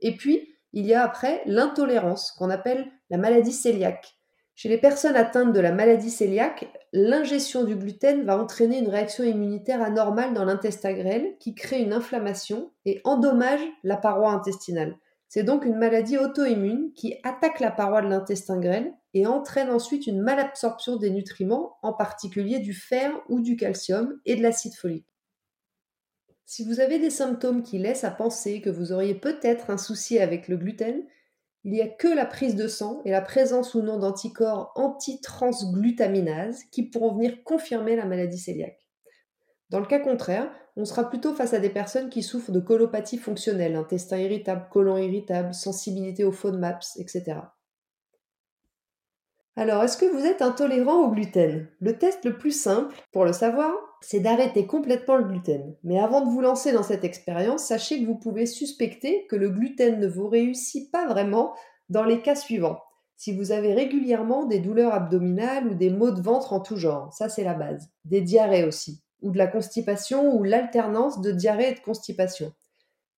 Et 0.00 0.16
puis, 0.16 0.54
il 0.72 0.86
y 0.86 0.94
a 0.94 1.02
après 1.02 1.42
l'intolérance, 1.46 2.32
qu'on 2.32 2.50
appelle 2.50 2.86
la 3.10 3.18
maladie 3.18 3.56
cœliaque. 3.60 4.16
Chez 4.54 4.68
les 4.68 4.78
personnes 4.78 5.16
atteintes 5.16 5.52
de 5.52 5.60
la 5.60 5.72
maladie 5.72 6.14
cœliaque, 6.14 6.70
l'ingestion 6.92 7.64
du 7.64 7.76
gluten 7.76 8.24
va 8.24 8.38
entraîner 8.38 8.78
une 8.78 8.88
réaction 8.88 9.22
immunitaire 9.22 9.82
anormale 9.82 10.32
dans 10.34 10.44
l'intestin 10.44 10.94
grêle 10.94 11.36
qui 11.40 11.54
crée 11.54 11.82
une 11.82 11.92
inflammation 11.92 12.72
et 12.84 13.00
endommage 13.04 13.60
la 13.84 13.96
paroi 13.96 14.30
intestinale. 14.30 14.96
C'est 15.28 15.42
donc 15.42 15.64
une 15.64 15.76
maladie 15.76 16.18
auto-immune 16.18 16.92
qui 16.94 17.16
attaque 17.22 17.60
la 17.60 17.70
paroi 17.70 18.00
de 18.00 18.08
l'intestin 18.08 18.58
grêle 18.58 18.94
et 19.12 19.26
entraîne 19.26 19.70
ensuite 19.70 20.06
une 20.06 20.20
malabsorption 20.20 20.96
des 20.96 21.10
nutriments, 21.10 21.76
en 21.82 21.92
particulier 21.92 22.58
du 22.58 22.72
fer 22.72 23.12
ou 23.28 23.40
du 23.40 23.56
calcium 23.56 24.18
et 24.24 24.36
de 24.36 24.42
l'acide 24.42 24.74
folique. 24.74 25.15
Si 26.48 26.64
vous 26.64 26.78
avez 26.78 27.00
des 27.00 27.10
symptômes 27.10 27.64
qui 27.64 27.76
laissent 27.76 28.04
à 28.04 28.10
penser 28.12 28.60
que 28.60 28.70
vous 28.70 28.92
auriez 28.92 29.16
peut-être 29.16 29.68
un 29.68 29.76
souci 29.76 30.20
avec 30.20 30.46
le 30.46 30.56
gluten, 30.56 31.04
il 31.64 31.72
n'y 31.72 31.82
a 31.82 31.88
que 31.88 32.06
la 32.06 32.24
prise 32.24 32.54
de 32.54 32.68
sang 32.68 33.02
et 33.04 33.10
la 33.10 33.20
présence 33.20 33.74
ou 33.74 33.82
non 33.82 33.98
d'anticorps 33.98 34.70
anti-transglutaminase 34.76 36.62
qui 36.70 36.84
pourront 36.84 37.16
venir 37.16 37.42
confirmer 37.42 37.96
la 37.96 38.04
maladie 38.04 38.40
cœliaque. 38.40 38.86
Dans 39.70 39.80
le 39.80 39.86
cas 39.86 39.98
contraire, 39.98 40.48
on 40.76 40.84
sera 40.84 41.10
plutôt 41.10 41.34
face 41.34 41.52
à 41.52 41.58
des 41.58 41.70
personnes 41.70 42.10
qui 42.10 42.22
souffrent 42.22 42.52
de 42.52 42.60
colopathie 42.60 43.18
fonctionnelle, 43.18 43.74
intestin 43.74 44.18
irritable, 44.18 44.68
côlon 44.70 44.98
irritable, 44.98 45.52
sensibilité 45.52 46.22
au 46.22 46.30
FODMAPS, 46.30 46.96
etc. 47.00 47.40
Alors, 49.56 49.82
est-ce 49.82 49.96
que 49.96 50.06
vous 50.06 50.24
êtes 50.24 50.42
intolérant 50.42 51.06
au 51.06 51.10
gluten? 51.10 51.66
Le 51.80 51.98
test 51.98 52.24
le 52.24 52.38
plus 52.38 52.52
simple, 52.52 52.94
pour 53.10 53.24
le 53.24 53.32
savoir, 53.32 53.72
c'est 54.00 54.20
d'arrêter 54.20 54.66
complètement 54.66 55.16
le 55.16 55.24
gluten. 55.24 55.74
Mais 55.82 55.98
avant 55.98 56.20
de 56.20 56.30
vous 56.30 56.40
lancer 56.40 56.72
dans 56.72 56.82
cette 56.82 57.04
expérience, 57.04 57.64
sachez 57.64 58.00
que 58.00 58.06
vous 58.06 58.18
pouvez 58.18 58.46
suspecter 58.46 59.26
que 59.28 59.36
le 59.36 59.50
gluten 59.50 60.00
ne 60.00 60.06
vous 60.06 60.28
réussit 60.28 60.90
pas 60.90 61.06
vraiment 61.06 61.54
dans 61.88 62.04
les 62.04 62.20
cas 62.20 62.34
suivants. 62.34 62.80
Si 63.16 63.34
vous 63.34 63.50
avez 63.52 63.72
régulièrement 63.72 64.44
des 64.44 64.60
douleurs 64.60 64.92
abdominales 64.92 65.68
ou 65.68 65.74
des 65.74 65.90
maux 65.90 66.10
de 66.10 66.20
ventre 66.20 66.52
en 66.52 66.60
tout 66.60 66.76
genre, 66.76 67.12
ça 67.12 67.28
c'est 67.28 67.44
la 67.44 67.54
base. 67.54 67.88
Des 68.04 68.20
diarrhées 68.20 68.64
aussi, 68.64 69.02
ou 69.22 69.30
de 69.30 69.38
la 69.38 69.46
constipation 69.46 70.34
ou 70.36 70.44
l'alternance 70.44 71.20
de 71.22 71.32
diarrhée 71.32 71.70
et 71.70 71.74
de 71.74 71.80
constipation. 71.80 72.52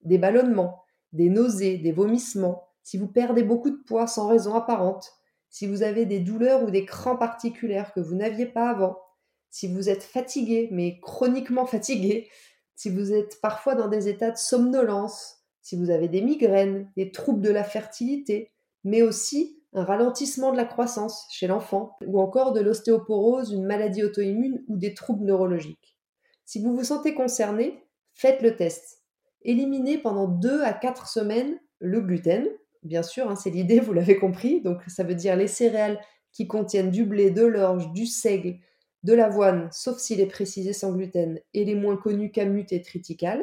Des 0.02 0.18
ballonnements, 0.18 0.84
des 1.12 1.28
nausées, 1.28 1.78
des 1.78 1.92
vomissements, 1.92 2.68
si 2.84 2.96
vous 2.96 3.08
perdez 3.08 3.42
beaucoup 3.42 3.70
de 3.70 3.82
poids 3.86 4.06
sans 4.06 4.28
raison 4.28 4.54
apparente, 4.54 5.12
si 5.50 5.66
vous 5.66 5.82
avez 5.82 6.06
des 6.06 6.20
douleurs 6.20 6.62
ou 6.62 6.70
des 6.70 6.84
crampes 6.84 7.18
particulières 7.18 7.92
que 7.92 8.00
vous 8.00 8.14
n'aviez 8.14 8.46
pas 8.46 8.70
avant, 8.70 8.98
si 9.50 9.68
vous 9.68 9.88
êtes 9.88 10.02
fatigué, 10.02 10.68
mais 10.72 11.00
chroniquement 11.00 11.66
fatigué, 11.66 12.28
si 12.76 12.90
vous 12.90 13.12
êtes 13.12 13.40
parfois 13.40 13.74
dans 13.74 13.88
des 13.88 14.08
états 14.08 14.30
de 14.30 14.36
somnolence, 14.36 15.36
si 15.62 15.76
vous 15.76 15.90
avez 15.90 16.08
des 16.08 16.22
migraines, 16.22 16.90
des 16.96 17.10
troubles 17.10 17.42
de 17.42 17.50
la 17.50 17.64
fertilité, 17.64 18.52
mais 18.84 19.02
aussi 19.02 19.62
un 19.74 19.84
ralentissement 19.84 20.52
de 20.52 20.56
la 20.56 20.64
croissance 20.64 21.26
chez 21.30 21.46
l'enfant, 21.46 21.96
ou 22.06 22.20
encore 22.20 22.52
de 22.52 22.60
l'ostéoporose, 22.60 23.52
une 23.52 23.66
maladie 23.66 24.02
auto-immune 24.02 24.64
ou 24.68 24.76
des 24.76 24.94
troubles 24.94 25.24
neurologiques. 25.24 25.98
Si 26.44 26.62
vous 26.62 26.74
vous 26.74 26.84
sentez 26.84 27.14
concerné, 27.14 27.84
Faites 28.18 28.42
le 28.42 28.56
test. 28.56 29.04
Éliminez 29.42 29.96
pendant 29.96 30.26
2 30.26 30.62
à 30.62 30.72
4 30.72 31.06
semaines 31.06 31.56
le 31.78 32.00
gluten. 32.00 32.48
Bien 32.82 33.04
sûr, 33.04 33.30
hein, 33.30 33.36
c'est 33.36 33.50
l'idée, 33.50 33.78
vous 33.78 33.92
l'avez 33.92 34.18
compris. 34.18 34.60
Donc 34.60 34.82
ça 34.88 35.04
veut 35.04 35.14
dire 35.14 35.36
les 35.36 35.46
céréales 35.46 36.00
qui 36.32 36.48
contiennent 36.48 36.90
du 36.90 37.04
blé, 37.04 37.30
de 37.30 37.46
l'orge, 37.46 37.92
du 37.92 38.06
seigle, 38.06 38.56
de 39.02 39.12
l'avoine, 39.14 39.68
sauf 39.72 39.98
s'il 39.98 40.20
est 40.20 40.26
précisé 40.26 40.72
sans 40.72 40.92
gluten, 40.92 41.40
et 41.54 41.64
les 41.64 41.74
moins 41.74 41.96
connus 41.96 42.32
camut 42.32 42.72
et 42.72 42.82
triticale, 42.82 43.42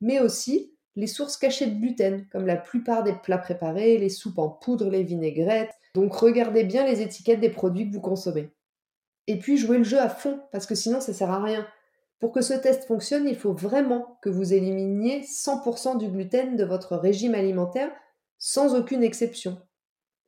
mais 0.00 0.20
aussi 0.20 0.74
les 0.96 1.06
sources 1.06 1.36
cachées 1.36 1.66
de 1.66 1.78
gluten, 1.78 2.26
comme 2.32 2.46
la 2.46 2.56
plupart 2.56 3.04
des 3.04 3.12
plats 3.12 3.38
préparés, 3.38 3.98
les 3.98 4.08
soupes 4.08 4.38
en 4.38 4.48
poudre, 4.48 4.90
les 4.90 5.04
vinaigrettes. 5.04 5.74
Donc 5.94 6.12
regardez 6.14 6.64
bien 6.64 6.84
les 6.84 7.02
étiquettes 7.02 7.40
des 7.40 7.50
produits 7.50 7.88
que 7.88 7.94
vous 7.94 8.00
consommez. 8.00 8.50
Et 9.28 9.38
puis 9.38 9.56
jouez 9.56 9.78
le 9.78 9.84
jeu 9.84 10.00
à 10.00 10.08
fond, 10.08 10.40
parce 10.50 10.66
que 10.66 10.74
sinon 10.74 11.00
ça 11.00 11.12
sert 11.12 11.30
à 11.30 11.42
rien. 11.42 11.66
Pour 12.18 12.32
que 12.32 12.40
ce 12.40 12.54
test 12.54 12.84
fonctionne, 12.84 13.28
il 13.28 13.36
faut 13.36 13.52
vraiment 13.52 14.18
que 14.22 14.28
vous 14.28 14.52
éliminiez 14.52 15.20
100% 15.20 15.98
du 15.98 16.08
gluten 16.08 16.56
de 16.56 16.64
votre 16.64 16.96
régime 16.96 17.36
alimentaire 17.36 17.92
sans 18.38 18.74
aucune 18.74 19.04
exception. 19.04 19.60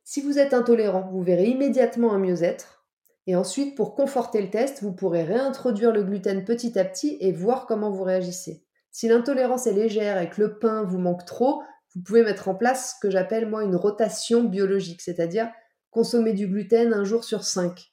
Si 0.03 0.21
vous 0.21 0.39
êtes 0.39 0.53
intolérant, 0.53 1.09
vous 1.11 1.21
verrez 1.21 1.49
immédiatement 1.49 2.13
un 2.13 2.19
mieux-être. 2.19 2.80
Et 3.27 3.35
ensuite, 3.35 3.75
pour 3.75 3.95
conforter 3.95 4.41
le 4.41 4.49
test, 4.49 4.81
vous 4.81 4.93
pourrez 4.93 5.23
réintroduire 5.23 5.91
le 5.91 6.03
gluten 6.03 6.43
petit 6.43 6.77
à 6.79 6.85
petit 6.85 7.17
et 7.19 7.31
voir 7.31 7.67
comment 7.67 7.91
vous 7.91 8.03
réagissez. 8.03 8.63
Si 8.91 9.07
l'intolérance 9.07 9.67
est 9.67 9.73
légère 9.73 10.19
et 10.21 10.29
que 10.29 10.41
le 10.41 10.57
pain 10.57 10.83
vous 10.83 10.97
manque 10.97 11.25
trop, 11.25 11.61
vous 11.93 12.01
pouvez 12.01 12.23
mettre 12.23 12.47
en 12.49 12.55
place 12.55 12.93
ce 12.93 12.99
que 12.99 13.11
j'appelle 13.11 13.47
moi 13.47 13.63
une 13.63 13.75
rotation 13.75 14.43
biologique, 14.43 15.01
c'est-à-dire 15.01 15.49
consommer 15.91 16.33
du 16.33 16.47
gluten 16.47 16.93
un 16.93 17.03
jour 17.03 17.23
sur 17.23 17.43
cinq. 17.43 17.91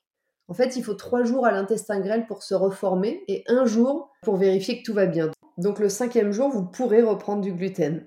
En 0.48 0.54
fait, 0.54 0.76
il 0.76 0.84
faut 0.84 0.94
trois 0.94 1.24
jours 1.24 1.44
à 1.44 1.52
l'intestin 1.52 2.00
grêle 2.00 2.26
pour 2.26 2.42
se 2.42 2.54
reformer 2.54 3.22
et 3.28 3.44
un 3.48 3.66
jour 3.66 4.10
pour 4.22 4.36
vérifier 4.36 4.78
que 4.78 4.84
tout 4.84 4.94
va 4.94 5.06
bien. 5.06 5.30
Donc 5.58 5.78
le 5.78 5.88
cinquième 5.88 6.32
jour, 6.32 6.48
vous 6.48 6.64
pourrez 6.64 7.02
reprendre 7.02 7.42
du 7.42 7.52
gluten. 7.52 8.06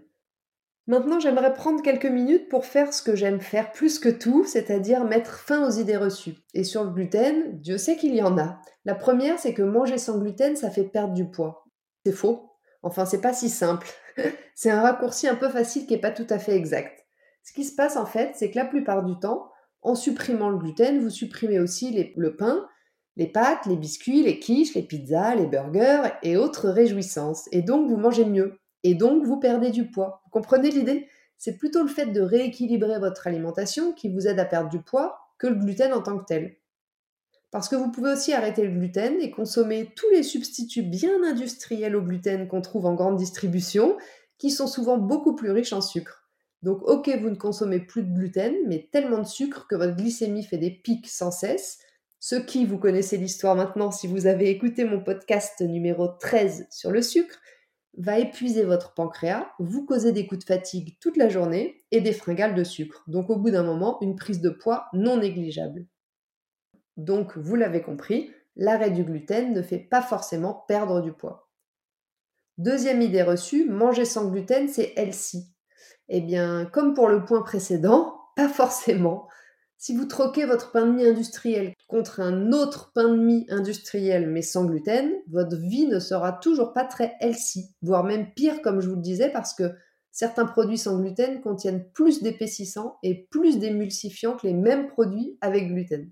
Maintenant, 0.92 1.22
j'aimerais 1.22 1.54
prendre 1.54 1.82
quelques 1.82 2.06
minutes 2.06 2.50
pour 2.50 2.66
faire 2.66 2.94
ce 2.94 3.02
que 3.02 3.16
j'aime 3.16 3.40
faire 3.40 3.72
plus 3.72 3.98
que 3.98 4.10
tout, 4.10 4.44
c'est-à-dire 4.44 5.06
mettre 5.06 5.36
fin 5.36 5.66
aux 5.66 5.72
idées 5.72 5.96
reçues. 5.96 6.36
Et 6.54 6.66
sur 6.66 6.84
le 6.84 6.90
gluten, 6.90 7.62
Dieu 7.62 7.78
sait 7.78 7.96
qu'il 7.96 8.14
y 8.14 8.22
en 8.22 8.38
a. 8.38 8.62
La 8.84 8.94
première, 8.94 9.40
c'est 9.40 9.54
que 9.54 9.62
manger 9.62 9.98
sans 9.98 10.20
gluten, 10.20 10.58
ça 10.58 10.70
fait 10.70 10.84
perdre 10.84 11.14
du 11.14 11.32
poids. 11.32 11.64
C'est 12.06 12.12
faux. 12.12 12.50
Enfin, 12.84 13.06
c'est 13.06 13.22
pas 13.22 13.32
si 13.32 13.48
simple. 13.48 13.88
c'est 14.54 14.70
un 14.70 14.82
raccourci 14.82 15.30
un 15.30 15.36
peu 15.36 15.48
facile 15.48 15.86
qui 15.86 15.94
n'est 15.94 16.02
pas 16.02 16.12
tout 16.12 16.28
à 16.30 16.40
fait 16.40 16.58
exact. 16.58 17.06
Ce 17.42 17.54
qui 17.54 17.64
se 17.64 17.74
passe 17.74 17.96
en 17.96 18.06
fait, 18.06 18.32
c'est 18.36 18.52
que 18.52 18.60
la 18.60 18.66
plupart 18.66 19.06
du 19.06 19.18
temps, 19.18 19.50
en 19.84 19.96
supprimant 19.96 20.50
le 20.50 20.58
gluten, 20.58 21.00
vous 21.00 21.10
supprimez 21.10 21.62
aussi 21.62 22.12
le 22.18 22.36
pain, 22.36 22.68
les 23.16 23.28
pâtes, 23.28 23.66
les 23.66 23.78
biscuits, 23.78 24.24
les 24.24 24.40
quiches, 24.40 24.76
les 24.76 24.84
pizzas, 24.84 25.36
les 25.36 25.48
burgers 25.48 26.10
et 26.22 26.36
autres 26.36 26.68
réjouissances. 26.68 27.48
Et 27.54 27.62
donc, 27.62 27.88
vous 27.88 27.96
mangez 27.96 28.26
mieux. 28.26 28.61
Et 28.84 28.96
donc, 28.96 29.24
vous 29.24 29.40
perdez 29.40 29.70
du 29.70 29.90
poids. 29.90 30.22
Vous 30.26 30.32
comprenez 30.32 30.72
l'idée? 30.72 31.08
C'est 31.38 31.58
plutôt 31.58 31.82
le 31.82 31.90
fait 31.90 32.08
de 32.08 32.22
rééquilibrer 32.22 33.00
votre 33.00 33.28
alimentation 33.28 33.94
qui 33.94 34.10
vous 34.10 34.28
aide 34.28 34.40
à 34.40 34.46
perdre 34.46 34.70
du 34.70 34.82
poids 34.82 35.20
que 35.38 35.48
le 35.48 35.56
gluten 35.56 35.94
en 35.94 36.02
tant 36.02 36.18
que 36.18 36.26
tel. 36.26 36.58
Parce 37.52 37.68
que 37.68 37.76
vous 37.76 37.92
pouvez 37.92 38.12
aussi 38.12 38.32
arrêter 38.32 38.64
le 38.64 38.72
gluten 38.72 39.20
et 39.20 39.32
consommer 39.32 39.92
tous 39.96 40.10
les 40.12 40.24
substituts 40.24 40.84
bien 40.84 41.24
industriels 41.24 41.96
au 41.96 42.02
gluten 42.02 42.48
qu'on 42.48 42.62
trouve 42.62 42.86
en 42.86 42.94
grande 42.94 43.18
distribution, 43.18 43.98
qui 44.38 44.52
sont 44.52 44.68
souvent 44.68 44.98
beaucoup 44.98 45.36
plus 45.36 45.52
riches 45.52 45.74
en 45.74 45.82
sucre. 45.82 46.30
Donc, 46.62 46.88
ok, 46.88 47.10
vous 47.20 47.30
ne 47.30 47.36
consommez 47.36 47.80
plus 47.80 48.04
de 48.04 48.14
gluten, 48.14 48.56
mais 48.68 48.88
tellement 48.92 49.20
de 49.20 49.28
sucre 49.28 49.68
que 49.68 49.76
votre 49.76 49.96
glycémie 49.96 50.44
fait 50.44 50.58
des 50.58 50.72
pics 50.72 51.10
sans 51.10 51.32
cesse. 51.32 51.80
Ce 52.20 52.36
qui, 52.36 52.66
vous 52.66 52.78
connaissez 52.78 53.18
l'histoire 53.18 53.56
maintenant 53.56 53.92
si 53.92 54.08
vous 54.08 54.28
avez 54.28 54.50
écouté 54.50 54.86
mon 54.86 55.04
podcast 55.04 55.60
numéro 55.62 56.08
13 56.08 56.68
sur 56.70 56.92
le 56.92 57.02
sucre, 57.02 57.40
va 57.98 58.20
épuiser 58.20 58.64
votre 58.64 58.94
pancréas, 58.94 59.52
vous 59.60 59.86
causer 59.86 60.12
des 60.12 60.26
coups 60.26 60.46
de 60.46 60.54
fatigue 60.54 60.98
toute 61.00 61.18
la 61.18 61.30
journée 61.30 61.84
et 61.92 62.02
des 62.02 62.14
fringales 62.14 62.56
de 62.56 62.64
sucre. 62.64 63.04
Donc, 63.08 63.30
au 63.30 63.36
bout 63.36 63.52
d'un 63.52 63.64
moment, 63.64 63.98
une 64.02 64.16
prise 64.16 64.42
de 64.42 64.50
poids 64.50 64.88
non 64.94 65.18
négligeable. 65.18 65.86
Donc, 66.98 67.38
vous 67.38 67.56
l'avez 67.56 67.82
compris, 67.82 68.32
l'arrêt 68.56 68.92
du 68.92 69.04
gluten 69.04 69.54
ne 69.54 69.62
fait 69.62 69.80
pas 69.80 70.02
forcément 70.02 70.66
perdre 70.68 71.02
du 71.02 71.12
poids. 71.12 71.50
Deuxième 72.58 73.02
idée 73.02 73.24
reçue, 73.24 73.70
manger 73.70 74.06
sans 74.06 74.30
gluten, 74.30 74.68
c'est 74.68 74.94
healthy. 74.96 75.54
Eh 76.10 76.22
bien, 76.22 76.66
comme 76.66 76.94
pour 76.94 77.08
le 77.08 77.26
point 77.26 77.42
précédent, 77.42 78.16
pas 78.36 78.50
forcément. 78.50 79.28
Si 79.84 79.96
vous 79.96 80.06
troquez 80.06 80.46
votre 80.46 80.72
pain 80.72 80.86
de 80.86 80.92
mie 80.92 81.08
industriel 81.08 81.74
contre 81.88 82.20
un 82.20 82.52
autre 82.52 82.92
pain 82.94 83.10
de 83.10 83.18
mie 83.18 83.48
industriel 83.50 84.30
mais 84.30 84.44
sans 84.44 84.66
gluten, 84.66 85.12
votre 85.28 85.58
vie 85.58 85.88
ne 85.88 85.98
sera 85.98 86.34
toujours 86.34 86.72
pas 86.72 86.84
très 86.86 87.16
healthy, 87.20 87.66
voire 87.82 88.04
même 88.04 88.32
pire 88.36 88.62
comme 88.62 88.80
je 88.80 88.88
vous 88.88 88.98
le 88.98 89.02
disais 89.02 89.32
parce 89.32 89.56
que 89.56 89.74
certains 90.12 90.46
produits 90.46 90.78
sans 90.78 91.00
gluten 91.00 91.42
contiennent 91.42 91.84
plus 91.94 92.22
d'épaississants 92.22 93.00
et 93.02 93.26
plus 93.32 93.58
d'émulsifiants 93.58 94.38
que 94.38 94.46
les 94.46 94.54
mêmes 94.54 94.86
produits 94.86 95.40
avec 95.42 95.70
gluten. 95.70 96.12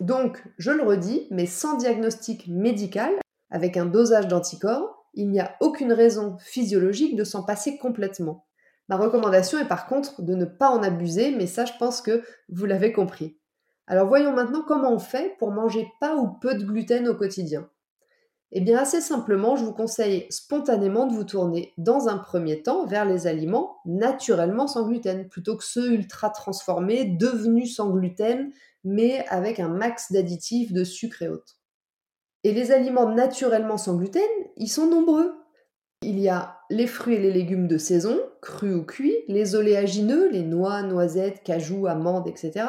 Donc, 0.00 0.44
je 0.58 0.72
le 0.72 0.82
redis, 0.82 1.28
mais 1.30 1.46
sans 1.46 1.76
diagnostic 1.76 2.48
médical, 2.48 3.12
avec 3.50 3.76
un 3.76 3.86
dosage 3.86 4.26
d'anticorps, 4.26 5.06
il 5.14 5.30
n'y 5.30 5.38
a 5.38 5.54
aucune 5.60 5.92
raison 5.92 6.38
physiologique 6.40 7.14
de 7.14 7.22
s'en 7.22 7.44
passer 7.44 7.78
complètement. 7.78 8.46
Ma 8.88 8.96
recommandation 8.96 9.58
est 9.58 9.68
par 9.68 9.86
contre 9.86 10.22
de 10.22 10.34
ne 10.34 10.44
pas 10.44 10.70
en 10.70 10.82
abuser, 10.82 11.34
mais 11.34 11.46
ça 11.46 11.64
je 11.64 11.72
pense 11.78 12.00
que 12.00 12.22
vous 12.48 12.66
l'avez 12.66 12.92
compris. 12.92 13.38
Alors 13.86 14.08
voyons 14.08 14.32
maintenant 14.32 14.62
comment 14.66 14.92
on 14.92 14.98
fait 14.98 15.36
pour 15.38 15.50
manger 15.50 15.88
pas 16.00 16.16
ou 16.16 16.28
peu 16.28 16.54
de 16.54 16.64
gluten 16.64 17.08
au 17.08 17.14
quotidien. 17.14 17.68
Eh 18.52 18.60
bien 18.60 18.78
assez 18.78 19.00
simplement, 19.00 19.56
je 19.56 19.64
vous 19.64 19.72
conseille 19.72 20.26
spontanément 20.30 21.06
de 21.06 21.14
vous 21.14 21.24
tourner 21.24 21.72
dans 21.78 22.08
un 22.08 22.16
premier 22.16 22.62
temps 22.62 22.86
vers 22.86 23.04
les 23.04 23.26
aliments 23.26 23.78
naturellement 23.84 24.68
sans 24.68 24.86
gluten, 24.86 25.28
plutôt 25.28 25.56
que 25.56 25.64
ceux 25.64 25.92
ultra 25.92 26.30
transformés, 26.30 27.04
devenus 27.04 27.74
sans 27.74 27.90
gluten, 27.90 28.52
mais 28.84 29.26
avec 29.28 29.58
un 29.58 29.68
max 29.68 30.12
d'additifs, 30.12 30.72
de 30.72 30.84
sucre 30.84 31.22
et 31.22 31.28
autres. 31.28 31.58
Et 32.44 32.52
les 32.52 32.70
aliments 32.70 33.12
naturellement 33.12 33.76
sans 33.76 33.96
gluten, 33.96 34.22
ils 34.56 34.68
sont 34.68 34.86
nombreux. 34.86 35.34
Il 36.02 36.20
y 36.20 36.28
a 36.28 36.55
les 36.70 36.86
fruits 36.86 37.14
et 37.14 37.20
les 37.20 37.32
légumes 37.32 37.68
de 37.68 37.78
saison, 37.78 38.18
crus 38.40 38.74
ou 38.74 38.84
cuits, 38.84 39.16
les 39.28 39.54
oléagineux, 39.54 40.28
les 40.30 40.42
noix, 40.42 40.82
noisettes, 40.82 41.42
cajous, 41.42 41.86
amandes, 41.86 42.28
etc., 42.28 42.66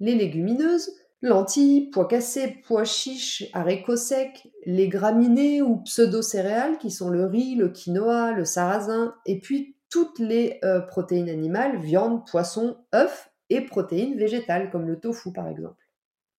les 0.00 0.14
légumineuses, 0.14 0.90
lentilles, 1.22 1.90
pois 1.90 2.06
cassés, 2.06 2.56
pois 2.66 2.84
chiches, 2.84 3.48
haricots 3.52 3.96
secs, 3.96 4.48
les 4.66 4.88
graminées 4.88 5.62
ou 5.62 5.78
pseudo-céréales 5.78 6.78
qui 6.78 6.90
sont 6.90 7.08
le 7.08 7.24
riz, 7.24 7.54
le 7.54 7.68
quinoa, 7.68 8.32
le 8.32 8.44
sarrasin, 8.44 9.14
et 9.24 9.40
puis 9.40 9.76
toutes 9.90 10.18
les 10.18 10.58
euh, 10.64 10.80
protéines 10.80 11.30
animales, 11.30 11.78
viande, 11.78 12.26
poisson, 12.26 12.76
œufs 12.94 13.30
et 13.48 13.62
protéines 13.62 14.16
végétales 14.16 14.70
comme 14.70 14.86
le 14.86 14.98
tofu 14.98 15.32
par 15.32 15.48
exemple. 15.48 15.84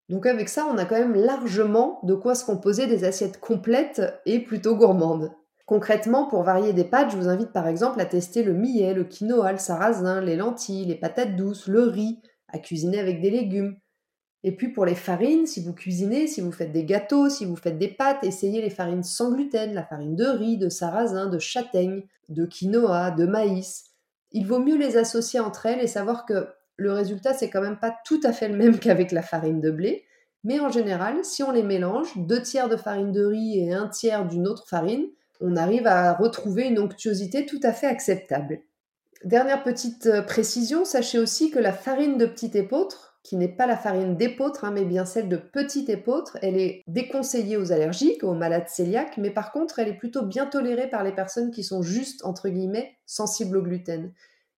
Donc 0.10 0.28
avec 0.28 0.50
ça, 0.50 0.68
on 0.72 0.78
a 0.78 0.86
quand 0.86 1.00
même 1.00 1.16
largement 1.16 2.00
de 2.04 2.14
quoi 2.14 2.36
se 2.36 2.46
composer 2.46 2.86
des 2.86 3.06
assiettes 3.06 3.40
complètes 3.40 4.02
et 4.26 4.40
plutôt 4.40 4.76
gourmandes. 4.76 5.32
Concrètement, 5.66 6.28
pour 6.28 6.44
varier 6.44 6.74
des 6.74 6.84
pâtes, 6.84 7.12
je 7.12 7.18
vous 7.18 7.28
invite 7.28 7.52
par 7.52 7.68
exemple 7.68 8.00
à 8.00 8.06
tester 8.06 8.44
le 8.44 8.54
millet, 8.54 8.94
le 8.94 9.04
quinoa, 9.04 9.52
le 9.52 9.58
sarrasin, 9.58 10.22
les 10.22 10.36
lentilles, 10.36 10.86
les 10.86 10.96
patates 10.96 11.36
douces, 11.36 11.68
le 11.68 11.84
riz, 11.84 12.22
à 12.50 12.60
cuisiner 12.60 13.00
avec 13.00 13.20
des 13.20 13.32
légumes. 13.32 13.76
Et 14.44 14.56
puis 14.56 14.70
pour 14.70 14.86
les 14.86 14.94
farines, 14.94 15.48
si 15.48 15.64
vous 15.64 15.74
cuisinez, 15.74 16.28
si 16.28 16.40
vous 16.40 16.52
faites 16.52 16.72
des 16.72 16.86
gâteaux, 16.86 17.30
si 17.30 17.46
vous 17.46 17.56
faites 17.56 17.80
des 17.80 17.88
pâtes, 17.88 18.24
essayez 18.24 18.62
les 18.62 18.70
farines 18.70 19.02
sans 19.02 19.32
gluten, 19.32 19.74
la 19.74 19.84
farine 19.84 20.16
de 20.16 20.26
riz, 20.26 20.58
de 20.58 20.70
sarrasin, 20.70 21.26
de 21.26 21.40
châtaigne, 21.40 22.04
de 22.30 22.46
quinoa, 22.46 23.10
de 23.10 23.26
maïs. 23.26 23.86
Il 24.32 24.46
vaut 24.46 24.60
mieux 24.60 24.78
les 24.78 24.98
associer 24.98 25.40
entre 25.40 25.66
elles 25.66 25.82
et 25.82 25.88
savoir 25.88 26.28
que 26.28 26.48
le 26.78 26.92
résultat 26.92 27.34
c'est 27.34 27.50
quand 27.50 27.62
même 27.62 27.80
pas 27.80 27.96
tout 28.06 28.20
à 28.24 28.34
fait 28.34 28.50
le 28.50 28.56
même 28.56 28.78
qu'avec 28.80 29.12
la 29.12 29.24
farine 29.24 29.62
de 29.62 29.72
blé, 29.72 30.06
mais 30.44 30.60
en 30.60 30.70
général, 30.70 31.26
si 31.26 31.42
on 31.42 31.50
les 31.50 31.64
mélange, 31.64 32.16
deux 32.16 32.44
tiers 32.44 32.70
de 32.70 32.78
farine 32.78 33.12
de 33.12 33.26
riz 33.26 33.60
et 33.60 33.74
un 33.74 33.88
tiers 33.88 34.28
d'une 34.28 34.48
autre 34.48 34.68
farine, 34.68 35.08
on 35.42 35.56
arrive 35.56 35.88
à 35.88 36.14
retrouver 36.14 36.64
une 36.64 36.80
onctuosité 36.80 37.46
tout 37.46 37.60
à 37.64 37.74
fait 37.74 37.88
acceptable. 37.88 38.60
Dernière 39.24 39.64
petite 39.64 40.06
euh, 40.06 40.22
précision, 40.22 40.86
sachez 40.86 41.20
aussi 41.20 41.50
que 41.50 41.60
la 41.60 41.74
farine 41.74 42.18
de 42.18 42.26
petit 42.26 42.52
épeautre, 42.56 43.18
qui 43.24 43.38
n'est 43.38 43.48
pas 43.48 43.66
la 43.66 43.76
farine 43.76 44.16
d'épeautre, 44.16 44.66
hein, 44.66 44.72
mais 44.72 44.86
bien 44.86 45.04
celle 45.04 45.30
de 45.30 45.38
petit 45.38 45.86
épeautre, 45.90 46.38
elle 46.44 46.58
est 46.58 46.84
déconseillée 46.86 47.58
aux 47.58 47.72
allergiques, 47.72 48.24
aux 48.24 48.36
malades 48.36 48.68
cœliaques, 48.68 49.18
mais 49.18 49.32
par 49.32 49.52
contre, 49.52 49.80
elle 49.80 49.88
est 49.88 49.98
plutôt 49.98 50.22
bien 50.22 50.46
tolérée 50.46 50.88
par 50.88 51.04
les 51.04 51.12
personnes 51.12 51.50
qui 51.50 51.64
sont 51.64 51.82
juste, 51.82 52.24
entre 52.24 52.50
guillemets, 52.50 52.98
sensibles 53.08 53.58
au 53.58 53.64
gluten. 53.64 54.14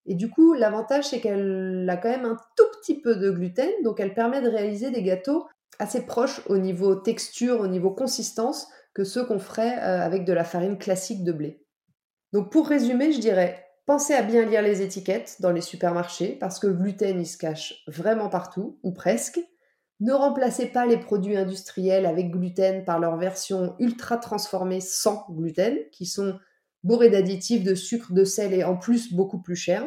Et 0.05 0.15
du 0.15 0.29
coup, 0.29 0.53
l'avantage, 0.53 1.05
c'est 1.05 1.21
qu'elle 1.21 1.87
a 1.89 1.95
quand 1.95 2.09
même 2.09 2.25
un 2.25 2.37
tout 2.57 2.67
petit 2.79 2.99
peu 2.99 3.15
de 3.15 3.31
gluten, 3.31 3.69
donc 3.85 4.01
elle 4.01 4.13
permet 4.13 4.41
de 4.41 4.49
réaliser 4.49 4.91
des 4.91 5.03
gâteaux 5.03 5.47
assez 5.79 6.05
proches 6.05 6.41
au 6.47 6.57
niveau 6.57 6.95
texture, 6.95 7.61
au 7.61 7.67
niveau 7.67 7.91
consistance, 7.91 8.67
que 8.97 9.03
ceux 9.03 9.23
qu'on 9.23 9.37
ferait 9.37 9.77
euh, 9.77 10.01
avec 10.01 10.25
de 10.25 10.33
la 10.33 10.43
farine 10.43 10.79
classique 10.79 11.23
de 11.23 11.31
blé. 11.31 11.63
Donc 12.33 12.51
pour 12.51 12.67
résumer, 12.67 13.11
je 13.11 13.19
dirais, 13.19 13.63
pensez 13.85 14.15
à 14.15 14.23
bien 14.23 14.43
lire 14.43 14.63
les 14.63 14.81
étiquettes 14.81 15.35
dans 15.39 15.51
les 15.51 15.61
supermarchés 15.61 16.35
parce 16.39 16.57
que 16.57 16.65
le 16.65 16.73
gluten, 16.73 17.19
il 17.19 17.27
se 17.27 17.37
cache 17.37 17.83
vraiment 17.85 18.27
partout, 18.27 18.79
ou 18.81 18.91
presque. 18.91 19.39
Ne 19.99 20.13
remplacez 20.13 20.65
pas 20.65 20.87
les 20.87 20.97
produits 20.97 21.37
industriels 21.37 22.07
avec 22.07 22.31
gluten 22.31 22.85
par 22.85 22.97
leur 22.97 23.17
version 23.17 23.75
ultra 23.77 24.17
transformée 24.17 24.81
sans 24.81 25.27
gluten, 25.29 25.77
qui 25.91 26.07
sont 26.07 26.39
bourré 26.83 27.11
d'additifs, 27.11 27.63
de 27.63 27.75
sucre, 27.75 28.13
de 28.13 28.23
sel 28.23 28.51
et 28.51 28.63
en 28.63 28.77
plus 28.77 29.13
beaucoup 29.13 29.39
plus 29.39 29.55
cher. 29.55 29.85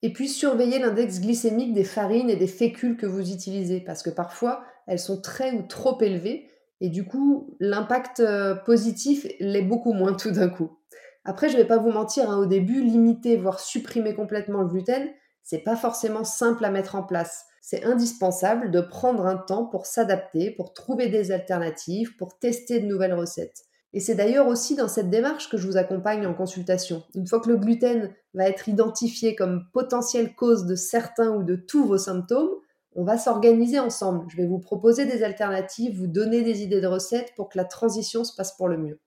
Et 0.00 0.14
puis 0.14 0.30
surveiller 0.30 0.78
l'index 0.78 1.20
glycémique 1.20 1.74
des 1.74 1.84
farines 1.84 2.30
et 2.30 2.36
des 2.36 2.46
fécules 2.46 2.96
que 2.96 3.06
vous 3.06 3.30
utilisez, 3.30 3.80
parce 3.80 4.02
que 4.02 4.10
parfois 4.10 4.64
elles 4.86 4.98
sont 4.98 5.20
très 5.20 5.52
ou 5.52 5.62
trop 5.62 6.00
élevées, 6.00 6.48
et 6.80 6.88
du 6.88 7.06
coup 7.06 7.56
l'impact 7.60 8.20
euh, 8.20 8.54
positif 8.54 9.26
l'est 9.40 9.62
beaucoup 9.62 9.92
moins 9.92 10.14
tout 10.14 10.30
d'un 10.30 10.48
coup. 10.48 10.78
Après, 11.24 11.50
je 11.50 11.56
ne 11.56 11.62
vais 11.62 11.68
pas 11.68 11.76
vous 11.76 11.90
mentir, 11.90 12.30
hein, 12.30 12.38
au 12.38 12.46
début, 12.46 12.82
limiter, 12.82 13.36
voire 13.36 13.60
supprimer 13.60 14.14
complètement 14.14 14.62
le 14.62 14.68
gluten, 14.68 15.10
c'est 15.42 15.58
pas 15.58 15.76
forcément 15.76 16.24
simple 16.24 16.64
à 16.64 16.70
mettre 16.70 16.94
en 16.94 17.02
place. 17.02 17.44
C'est 17.60 17.84
indispensable 17.84 18.70
de 18.70 18.80
prendre 18.80 19.26
un 19.26 19.36
temps 19.36 19.66
pour 19.66 19.84
s'adapter, 19.84 20.50
pour 20.50 20.72
trouver 20.72 21.08
des 21.08 21.30
alternatives, 21.30 22.16
pour 22.16 22.38
tester 22.38 22.80
de 22.80 22.86
nouvelles 22.86 23.12
recettes. 23.12 23.64
Et 23.92 24.00
c'est 24.00 24.14
d'ailleurs 24.14 24.46
aussi 24.46 24.74
dans 24.74 24.88
cette 24.88 25.10
démarche 25.10 25.50
que 25.50 25.56
je 25.56 25.66
vous 25.66 25.76
accompagne 25.76 26.26
en 26.26 26.34
consultation. 26.34 27.02
Une 27.14 27.26
fois 27.26 27.40
que 27.40 27.48
le 27.48 27.56
gluten 27.56 28.10
va 28.32 28.48
être 28.48 28.68
identifié 28.68 29.34
comme 29.34 29.64
potentielle 29.72 30.34
cause 30.34 30.66
de 30.66 30.74
certains 30.74 31.30
ou 31.30 31.42
de 31.42 31.56
tous 31.56 31.84
vos 31.86 31.98
symptômes, 31.98 32.50
on 32.98 33.04
va 33.04 33.16
s'organiser 33.16 33.78
ensemble. 33.78 34.26
Je 34.28 34.36
vais 34.36 34.46
vous 34.48 34.58
proposer 34.58 35.06
des 35.06 35.22
alternatives, 35.22 35.96
vous 35.96 36.08
donner 36.08 36.42
des 36.42 36.64
idées 36.64 36.80
de 36.80 36.88
recettes 36.88 37.32
pour 37.36 37.48
que 37.48 37.56
la 37.56 37.64
transition 37.64 38.24
se 38.24 38.34
passe 38.34 38.56
pour 38.56 38.66
le 38.66 38.76
mieux. 38.76 38.98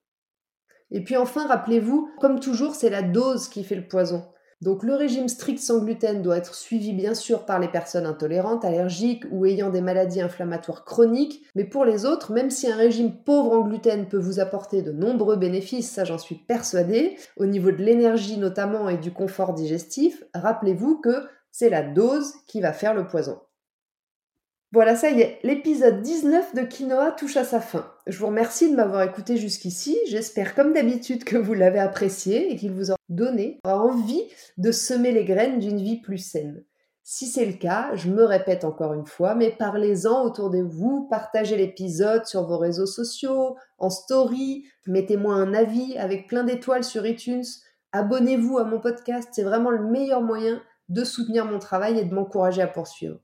Et 0.92 1.04
puis 1.04 1.18
enfin, 1.18 1.46
rappelez-vous, 1.46 2.10
comme 2.22 2.40
toujours, 2.40 2.74
c'est 2.74 2.90
la 2.90 3.02
dose 3.02 3.50
qui 3.50 3.66
fait 3.66 3.76
le 3.76 3.90
poison. 3.90 4.24
Donc 4.62 4.84
le 4.84 4.96
régime 4.96 5.28
strict 5.28 5.60
sans 5.60 5.80
gluten 5.80 6.22
doit 6.22 6.38
être 6.38 6.56
suivi 6.56 6.94
bien 6.94 7.14
sûr 7.14 7.46
par 7.46 7.60
les 7.60 7.68
personnes 7.68 8.06
intolérantes, 8.06 8.64
allergiques 8.64 9.26
ou 9.30 9.46
ayant 9.46 9.72
des 9.72 9.82
maladies 9.82 10.22
inflammatoires 10.22 10.86
chroniques, 10.86 11.44
mais 11.56 11.66
pour 11.66 11.84
les 11.84 12.06
autres, 12.06 12.32
même 12.32 12.50
si 12.50 12.72
un 12.72 12.78
régime 12.78 13.22
pauvre 13.26 13.52
en 13.52 13.68
gluten 13.68 14.08
peut 14.08 14.20
vous 14.20 14.40
apporter 14.40 14.84
de 14.84 14.94
nombreux 14.94 15.36
bénéfices, 15.36 15.92
ça 15.92 16.06
j'en 16.06 16.18
suis 16.18 16.36
persuadée, 16.36 17.18
au 17.36 17.46
niveau 17.46 17.72
de 17.72 17.84
l'énergie 17.84 18.38
notamment 18.38 18.88
et 18.88 18.98
du 18.98 19.12
confort 19.12 19.54
digestif, 19.54 20.24
rappelez-vous 20.34 21.02
que 21.02 21.28
c'est 21.52 21.70
la 21.70 21.84
dose 21.84 22.32
qui 22.48 22.62
va 22.62 22.72
faire 22.72 22.94
le 22.94 23.06
poison. 23.06 23.42
Voilà, 24.74 24.96
ça 24.96 25.10
y 25.10 25.20
est, 25.20 25.40
l'épisode 25.44 26.02
19 26.02 26.56
de 26.56 26.62
Quinoa 26.62 27.12
touche 27.12 27.36
à 27.36 27.44
sa 27.44 27.60
fin. 27.60 27.92
Je 28.08 28.18
vous 28.18 28.28
remercie 28.28 28.72
de 28.72 28.76
m'avoir 28.78 29.02
écouté 29.02 29.36
jusqu'ici. 29.36 29.98
J'espère 30.08 30.56
comme 30.56 30.72
d'habitude 30.72 31.26
que 31.26 31.36
vous 31.36 31.54
l'avez 31.54 31.80
apprécié 31.80 32.50
et 32.50 32.56
qu'il 32.56 32.72
vous 32.72 32.92
aura 32.92 32.98
donné 33.10 33.60
envie 33.66 34.24
de 34.58 34.72
semer 34.72 35.12
les 35.12 35.26
graines 35.26 35.60
d'une 35.60 35.82
vie 35.82 36.00
plus 36.00 36.20
saine. 36.20 36.64
Si 37.04 37.26
c'est 37.26 37.46
le 37.46 37.58
cas, 37.58 37.94
je 37.96 38.10
me 38.10 38.24
répète 38.24 38.64
encore 38.64 38.94
une 38.94 39.06
fois, 39.06 39.36
mais 39.36 39.52
parlez-en 39.52 40.24
autour 40.24 40.50
de 40.50 40.62
vous, 40.62 41.06
partagez 41.10 41.58
l'épisode 41.58 42.26
sur 42.26 42.48
vos 42.48 42.58
réseaux 42.58 42.86
sociaux, 42.86 43.58
en 43.78 43.90
story, 43.90 44.64
mettez-moi 44.88 45.34
un 45.34 45.54
avis 45.54 45.98
avec 45.98 46.28
plein 46.28 46.46
d'étoiles 46.46 46.86
sur 46.86 47.06
iTunes, 47.06 47.44
abonnez-vous 47.92 48.58
à 48.58 48.64
mon 48.64 48.80
podcast, 48.80 49.28
c'est 49.34 49.44
vraiment 49.44 49.72
le 49.72 49.84
meilleur 49.84 50.22
moyen 50.22 50.62
de 50.88 51.04
soutenir 51.04 51.44
mon 51.44 51.60
travail 51.60 52.00
et 52.00 52.06
de 52.06 52.14
m'encourager 52.14 52.62
à 52.62 52.68
poursuivre. 52.68 53.20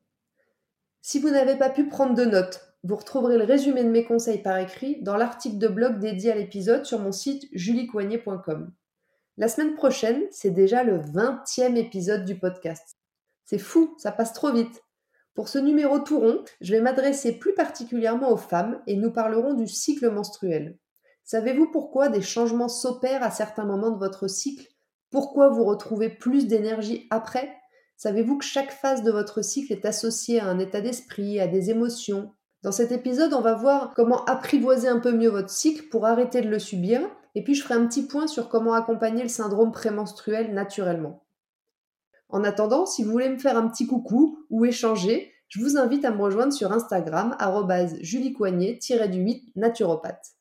Si 1.01 1.20
vous 1.20 1.30
n'avez 1.30 1.56
pas 1.56 1.70
pu 1.70 1.88
prendre 1.88 2.16
de 2.16 2.25
notes, 2.25 2.68
vous 2.84 2.96
retrouverez 2.96 3.38
le 3.38 3.44
résumé 3.44 3.84
de 3.84 3.89
mes 3.89 4.06
conseils 4.06 4.42
par 4.42 4.58
écrit 4.58 5.01
dans 5.01 5.18
l'article 5.18 5.58
de 5.58 5.68
blog 5.68 6.00
dédié 6.00 6.32
à 6.32 6.36
l'épisode 6.36 6.86
sur 6.86 7.00
mon 7.00 7.12
site 7.12 7.48
juliecoignet.com. 7.51 8.72
La 9.38 9.48
semaine 9.48 9.75
prochaine, 9.75 10.24
c'est 10.32 10.51
déjà 10.51 10.84
le 10.84 11.00
20e 11.00 11.75
épisode 11.75 12.25
du 12.25 12.39
podcast. 12.39 12.98
C'est 13.46 13.58
fou, 13.58 13.96
ça 13.98 14.12
passe 14.12 14.34
trop 14.34 14.51
vite. 14.51 14.84
Pour 15.34 15.50
ce 15.50 15.60
numéro 15.60 16.00
tout 16.00 16.20
rond, 16.20 16.44
je 16.62 16.74
vais 16.74 16.82
m'adresser 16.82 17.38
plus 17.38 17.54
particulièrement 17.54 18.32
aux 18.32 18.38
femmes 18.38 18.82
et 18.88 18.96
nous 18.96 19.12
parlerons 19.12 19.54
du 19.54 19.68
cycle 19.68 20.10
menstruel. 20.10 20.77
Savez-vous 21.24 21.70
pourquoi 21.72 22.10
des 22.10 22.22
changements 22.22 22.70
s'opèrent 22.70 23.22
à 23.22 23.32
certains 23.32 23.66
moments 23.66 23.92
de 23.92 24.00
votre 24.00 24.27
cycle? 24.27 24.68
Pourquoi 25.12 25.50
vous 25.50 25.63
retrouvez 25.63 26.10
plus 26.10 26.48
d'énergie 26.48 27.06
après? 27.10 27.56
Savez-vous 27.98 28.38
que 28.38 28.46
chaque 28.46 28.72
phase 28.72 29.01
de 29.01 29.12
votre 29.12 29.42
cycle 29.42 29.74
est 29.74 29.83
associée 29.83 30.40
à 30.40 30.46
un 30.46 30.60
état 30.60 30.81
d'esprit, 30.81 31.40
à 31.40 31.48
des 31.48 31.72
émotions? 31.72 32.31
Dans 32.62 32.72
cet 32.72 32.92
épisode, 32.92 33.33
on 33.33 33.42
va 33.42 33.55
voir 33.55 33.94
comment 33.96 34.24
apprivoiser 34.25 34.88
un 34.88 35.00
peu 35.00 35.12
mieux 35.12 35.29
votre 35.29 35.50
cycle 35.50 35.90
pour 35.90 36.05
arrêter 36.05 36.42
de 36.42 36.50
le 36.50 36.60
subir, 36.60 37.01
et 37.33 37.44
puis 37.44 37.55
je 37.55 37.64
ferai 37.64 37.74
un 37.74 37.88
petit 37.88 38.03
point 38.03 38.27
sur 38.27 38.50
comment 38.50 38.74
accompagner 38.74 39.24
le 39.24 39.29
syndrome 39.29 39.72
prémenstruel 39.72 40.53
naturellement. 40.53 41.24
En 42.29 42.44
attendant, 42.44 42.86
si 42.86 43.03
vous 43.03 43.12
voulez 43.12 43.29
me 43.29 43.40
faire 43.40 43.57
un 43.57 43.68
petit 43.68 43.88
coucou 43.88 44.46
ou 44.51 44.66
échanger, 44.66 45.31
je 45.48 45.60
vous 45.60 45.77
invite 45.77 46.05
à 46.05 46.12
me 46.12 46.22
rejoindre 46.22 46.53
sur 46.53 46.72
Instagram, 46.72 47.36
juliecoignet-du8 48.01 49.53
naturopathe. 49.55 50.33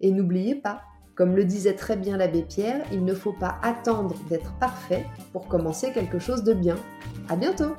Et 0.00 0.12
n'oubliez 0.12 0.54
pas, 0.54 0.82
comme 1.14 1.36
le 1.36 1.44
disait 1.44 1.74
très 1.74 1.96
bien 1.96 2.16
l'abbé 2.16 2.42
Pierre, 2.42 2.84
il 2.92 3.04
ne 3.04 3.14
faut 3.14 3.32
pas 3.32 3.58
attendre 3.62 4.14
d'être 4.28 4.52
parfait 4.58 5.06
pour 5.32 5.46
commencer 5.46 5.92
quelque 5.92 6.18
chose 6.18 6.42
de 6.42 6.54
bien. 6.54 6.76
À 7.28 7.36
bientôt! 7.36 7.76